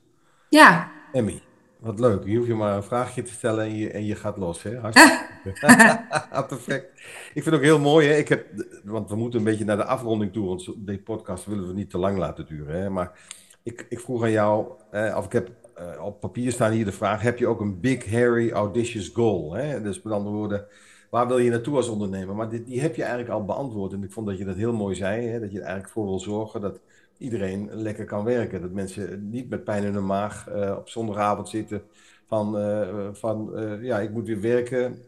Ja. 0.49 0.91
Emmy, 1.13 1.43
wat 1.81 2.01
leuk. 2.01 2.25
Je 2.25 2.37
hoeft 2.37 2.49
je 2.49 2.55
maar 2.55 2.77
een 2.77 2.83
vraagje 2.83 3.23
te 3.23 3.33
stellen 3.33 3.65
en 3.65 3.77
je, 3.77 3.91
en 3.91 4.05
je 4.05 4.15
gaat 4.15 4.37
los. 4.37 4.63
Hè? 4.63 4.79
Hartstikke. 4.79 5.29
Perfect. 6.49 7.01
Ik 7.35 7.43
vind 7.43 7.45
het 7.45 7.55
ook 7.55 7.63
heel 7.63 7.79
mooi. 7.79 8.09
Hè? 8.09 8.17
Ik 8.17 8.29
heb, 8.29 8.47
want 8.85 9.11
we 9.11 9.17
moeten 9.17 9.39
een 9.39 9.45
beetje 9.45 9.65
naar 9.65 9.77
de 9.77 9.85
afronding 9.85 10.33
toe, 10.33 10.47
want 10.47 10.87
deze 10.87 11.03
podcast 11.03 11.47
willen 11.47 11.67
we 11.67 11.73
niet 11.73 11.91
te 11.91 11.99
lang 11.99 12.19
laten 12.19 12.47
duren. 12.47 12.83
Hè? 12.83 12.91
Maar 12.91 13.19
ik, 13.63 13.87
ik 13.89 14.01
vroeg 14.01 14.23
aan 14.23 14.31
jou, 14.31 14.67
eh, 14.91 15.15
of 15.17 15.25
ik 15.25 15.33
heb 15.33 15.51
eh, 15.75 16.05
op 16.05 16.21
papier 16.21 16.53
staan 16.53 16.73
hier 16.73 16.85
de 16.85 16.93
vraag: 16.93 17.23
heb 17.23 17.39
je 17.39 17.47
ook 17.47 17.61
een 17.61 17.81
big, 17.81 18.11
hairy, 18.11 18.51
audacious 18.51 19.09
goal? 19.09 19.53
Hè? 19.53 19.83
Dus 19.83 20.03
met 20.03 20.13
andere 20.13 20.37
woorden, 20.37 20.67
waar 21.11 21.27
wil 21.27 21.39
je 21.39 21.51
naartoe 21.51 21.77
als 21.77 21.89
ondernemer? 21.89 22.35
Maar 22.35 22.49
dit, 22.49 22.67
die 22.67 22.81
heb 22.81 22.95
je 22.95 23.03
eigenlijk 23.03 23.33
al 23.33 23.45
beantwoord. 23.45 23.93
En 23.93 24.03
ik 24.03 24.13
vond 24.13 24.27
dat 24.27 24.39
je 24.39 24.45
dat 24.45 24.57
heel 24.57 24.73
mooi 24.73 24.95
zei: 24.95 25.27
hè? 25.27 25.41
dat 25.41 25.51
je 25.51 25.59
er 25.59 25.65
eigenlijk 25.65 25.93
voor 25.93 26.05
wil 26.05 26.21
zorgen 26.21 26.61
dat 26.61 26.81
iedereen 27.21 27.69
lekker 27.73 28.05
kan 28.05 28.25
werken. 28.25 28.61
Dat 28.61 28.71
mensen 28.71 29.31
niet 29.31 29.49
met 29.49 29.65
pijn 29.65 29.85
in 29.85 29.95
hun 29.95 30.07
maag 30.07 30.49
eh, 30.49 30.77
op 30.79 30.89
zondagavond 30.89 31.49
zitten. 31.49 31.83
Van, 32.27 32.59
eh, 32.59 33.09
van 33.13 33.57
eh, 33.57 33.83
ja, 33.83 33.99
ik 34.01 34.11
moet 34.11 34.27
weer 34.27 34.41
werken. 34.41 34.99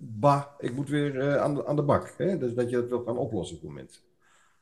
bah, 0.00 0.42
ik 0.58 0.74
moet 0.74 0.88
weer 0.88 1.38
aan, 1.40 1.54
de, 1.54 1.66
aan 1.66 1.76
de 1.76 1.82
bak. 1.82 2.14
Hè? 2.16 2.38
Dus 2.38 2.54
dat 2.54 2.70
je 2.70 2.76
dat 2.76 2.88
wil 2.88 3.02
gaan 3.04 3.16
oplossen 3.16 3.58
voor 3.60 3.72
mensen. 3.72 4.02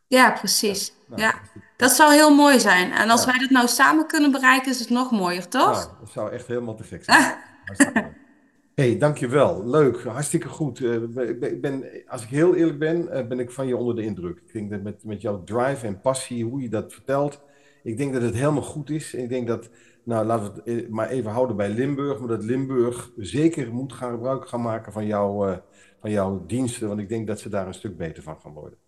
Ja, 0.07 0.31
Ja, 0.31 0.31
precies. 0.33 0.93
nou, 1.07 1.21
Ja, 1.23 1.31
hartstikke 1.31 1.69
dat 1.77 1.90
zou 1.93 2.12
heel 2.12 2.35
mooi 2.35 2.61
zijn. 2.61 2.93
En 2.93 3.11
als 3.11 3.21
Ja, 3.21 3.27
wij 3.31 3.38
dat 3.38 3.51
nou 3.51 3.69
samen 3.69 4.07
kunnen 4.07 4.33
bereiken, 4.33 4.71
is 4.73 4.79
het 4.81 4.90
nog 4.90 5.11
mooier, 5.11 5.49
toch? 5.49 5.73
nou, 5.73 5.88
dat 6.01 6.11
zou 6.11 6.31
echt 6.33 6.47
helemaal 6.47 6.75
te 6.77 6.85
gek 6.85 7.05
zijn. 7.05 7.37
Hey, 8.74 8.98
dankjewel. 8.98 9.66
Leuk, 9.66 10.02
hartstikke 10.02 10.48
goed. 10.48 10.80
Eh, 10.80 10.94
ik 11.40 11.60
ben, 11.60 11.84
als 12.06 12.22
ik 12.22 12.28
heel 12.28 12.54
eerlijk 12.54 12.78
ben, 12.78 13.08
eh, 13.08 13.26
ben 13.26 13.38
ik 13.38 13.50
van 13.50 13.66
je 13.66 13.76
onder 13.76 13.96
de 13.96 14.02
indruk. 14.02 14.42
Ik 14.46 14.52
denk 14.52 14.70
dat 14.70 14.82
met, 14.82 15.04
met 15.04 15.20
jouw 15.20 15.44
drive 15.44 15.87
en 15.87 16.00
passie, 16.00 16.44
hoe 16.44 16.62
je 16.62 16.68
dat 16.68 16.92
vertelt, 16.92 17.40
ik 17.82 17.96
denk 17.96 18.12
dat 18.12 18.22
het 18.22 18.34
helemaal 18.34 18.62
goed 18.62 18.90
is. 18.90 19.14
Ik 19.14 19.28
denk 19.28 19.46
dat 19.46 19.68
nou, 20.04 20.26
laten 20.26 20.54
we 20.54 20.72
het 20.72 20.88
maar 20.88 21.08
even 21.08 21.30
houden 21.30 21.56
bij 21.56 21.68
Limburg. 21.68 22.18
Maar 22.18 22.28
dat 22.28 22.44
Limburg 22.44 23.10
zeker 23.16 23.72
moet 23.72 23.92
gaan 23.92 24.10
gebruik 24.10 24.48
gaan 24.48 24.62
maken 24.62 24.92
van, 24.92 25.06
jou, 25.06 25.56
van 26.00 26.10
jouw 26.10 26.44
diensten. 26.46 26.88
Want 26.88 27.00
ik 27.00 27.08
denk 27.08 27.26
dat 27.26 27.40
ze 27.40 27.48
daar 27.48 27.66
een 27.66 27.74
stuk 27.74 27.96
beter 27.96 28.22
van 28.22 28.40
gaan 28.40 28.52
worden. 28.52 28.78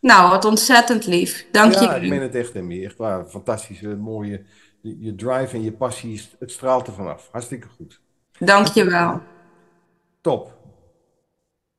Nou, 0.00 0.30
wat 0.30 0.44
ontzettend 0.44 1.06
lief. 1.06 1.48
Dank 1.52 1.74
je. 1.74 1.80
Ja, 1.80 1.94
ik 1.94 2.08
meen 2.08 2.20
het 2.20 2.34
echt, 2.34 2.54
Emmy. 2.54 2.84
Echt 2.84 2.96
waar. 2.96 3.26
Fantastische, 3.26 3.96
mooie. 3.96 4.44
Je 4.80 5.14
drive 5.14 5.56
en 5.56 5.62
je 5.62 5.72
passie, 5.72 6.22
het 6.38 6.50
straalt 6.50 6.86
er 6.86 6.92
vanaf. 6.92 7.28
Hartstikke 7.32 7.68
goed. 7.68 8.00
Dank 8.38 8.66
je 8.66 8.84
wel. 8.84 9.20
Top. 10.20 10.54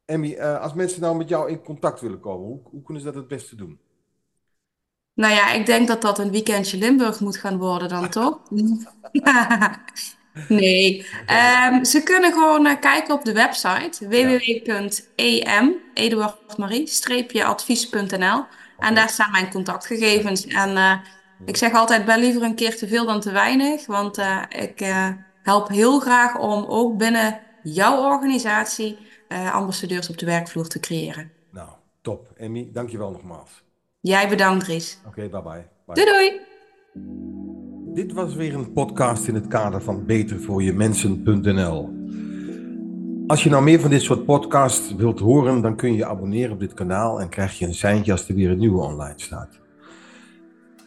Emmy, 0.06 0.34
uh, 0.34 0.62
als 0.62 0.74
mensen 0.74 1.02
nou 1.02 1.18
met 1.18 1.30
jou 1.30 1.50
in 1.50 1.64
contact 1.64 2.02
willen 2.02 2.20
komen, 2.20 2.48
hoe, 2.48 2.60
hoe 2.64 2.82
kunnen 2.82 3.04
ze 3.04 3.10
dat 3.10 3.18
het 3.18 3.28
beste 3.28 3.56
doen? 3.56 3.80
Nou 5.14 5.34
ja, 5.34 5.52
ik 5.52 5.66
denk 5.66 5.88
dat 5.88 6.02
dat 6.02 6.20
een 6.20 6.32
weekendje 6.32 6.78
Limburg 6.78 7.20
moet 7.20 7.38
gaan 7.38 7.58
worden 7.58 7.90
dan, 7.90 8.10
toch? 8.10 8.40
nee. 10.48 11.06
Um, 11.70 11.86
ze 11.86 12.02
kunnen 12.04 12.34
gewoon 12.34 12.66
uh, 12.66 12.80
kijken 12.80 13.14
op 13.14 13.26
de 13.26 13.34
website 13.34 14.08
www.em, 14.08 15.76
Eduard 15.94 16.58
Marie, 16.58 17.46
advies.nl. 17.46 18.46
En 18.80 18.96
daar 18.96 19.10
staan 19.10 19.32
mijn 19.32 19.52
contactgegevens. 19.52 20.48
En 20.48 20.70
uh, 20.70 20.94
ik 21.46 21.58
zeg 21.58 21.74
altijd, 21.74 22.06
ben 22.06 22.20
liever 22.20 22.42
een 22.42 22.56
keer 22.56 22.78
te 22.78 22.88
veel 22.88 23.06
dan 23.06 23.22
te 23.22 23.32
weinig. 23.32 23.86
Want 23.86 24.18
uh, 24.18 24.42
ik 24.50 24.82
help 25.48 25.68
heel 25.68 26.00
graag 26.00 26.40
om 26.40 26.66
ook 26.68 26.98
binnen 26.98 27.40
jouw 27.64 28.04
organisatie 28.04 28.98
ambassadeurs 29.54 30.10
op 30.10 30.18
de 30.18 30.26
werkvloer 30.26 30.68
te 30.68 30.80
creëren. 30.80 31.32
Nou, 31.52 31.70
top. 32.02 32.32
Emmy, 32.38 32.70
dankjewel 32.74 33.12
nogmaals. 33.12 33.64
Jij 34.00 34.30
bedankt, 34.30 34.66
Ries. 34.66 35.00
Oké, 35.08 35.08
okay, 35.08 35.30
bye, 35.30 35.42
bye 35.42 35.66
bye. 35.86 35.96
Doei 35.96 36.10
doei. 36.12 36.42
Dit 37.94 38.14
was 38.14 38.36
weer 38.36 38.54
een 38.54 38.74
podcast 38.74 39.28
in 39.28 39.36
het 39.36 39.48
kader 39.48 39.82
van 39.82 40.06
betervoorjemensen.nl. 40.06 41.90
Als 43.28 43.44
je 43.44 43.50
nou 43.50 43.64
meer 43.64 43.80
van 43.80 43.90
dit 43.90 44.02
soort 44.02 44.26
podcasts 44.26 44.96
wilt 44.96 45.20
horen, 45.20 45.62
dan 45.62 45.76
kun 45.76 45.92
je 45.92 45.98
je 45.98 46.06
abonneren 46.06 46.52
op 46.52 46.60
dit 46.60 46.74
kanaal 46.74 47.22
en 47.22 47.30
krijg 47.30 47.60
je 47.60 47.66
een 47.66 47.74
seintje 47.74 48.12
als 48.12 48.28
er 48.30 48.36
weer 48.36 48.50
een 48.50 48.60
nieuwe 48.60 48.82
online 48.82 49.20
staat. 49.20 49.50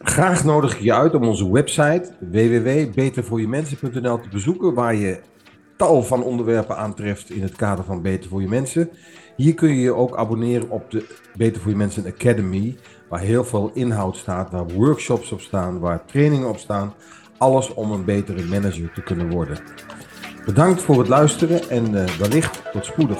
Graag 0.03 0.43
nodig 0.43 0.75
ik 0.75 0.81
je 0.81 0.93
uit 0.93 1.15
om 1.15 1.23
onze 1.23 1.51
website 1.51 2.11
www.betervoorjemensen.nl 2.19 4.19
te 4.19 4.29
bezoeken, 4.29 4.73
waar 4.73 4.95
je 4.95 5.19
tal 5.77 6.03
van 6.03 6.23
onderwerpen 6.23 6.77
aantreft 6.77 7.29
in 7.29 7.41
het 7.41 7.55
kader 7.55 7.85
van 7.85 8.01
Beter 8.01 8.29
voor 8.29 8.41
je 8.41 8.47
Mensen. 8.47 8.89
Hier 9.35 9.53
kun 9.53 9.69
je 9.69 9.81
je 9.81 9.93
ook 9.93 10.17
abonneren 10.17 10.69
op 10.69 10.91
de 10.91 11.05
Beter 11.37 11.61
voor 11.61 11.71
je 11.71 11.77
Mensen 11.77 12.05
Academy, 12.05 12.75
waar 13.09 13.19
heel 13.19 13.43
veel 13.43 13.71
inhoud 13.73 14.17
staat, 14.17 14.51
waar 14.51 14.67
workshops 14.67 15.31
op 15.31 15.41
staan, 15.41 15.79
waar 15.79 16.05
trainingen 16.05 16.49
op 16.49 16.57
staan. 16.57 16.93
Alles 17.37 17.73
om 17.73 17.91
een 17.91 18.05
betere 18.05 18.45
manager 18.45 18.91
te 18.93 19.03
kunnen 19.03 19.29
worden. 19.29 19.57
Bedankt 20.45 20.81
voor 20.81 20.97
het 20.97 21.07
luisteren 21.07 21.69
en 21.69 21.93
uh, 21.93 22.05
wellicht 22.05 22.61
tot 22.71 22.85
spoedig. 22.85 23.19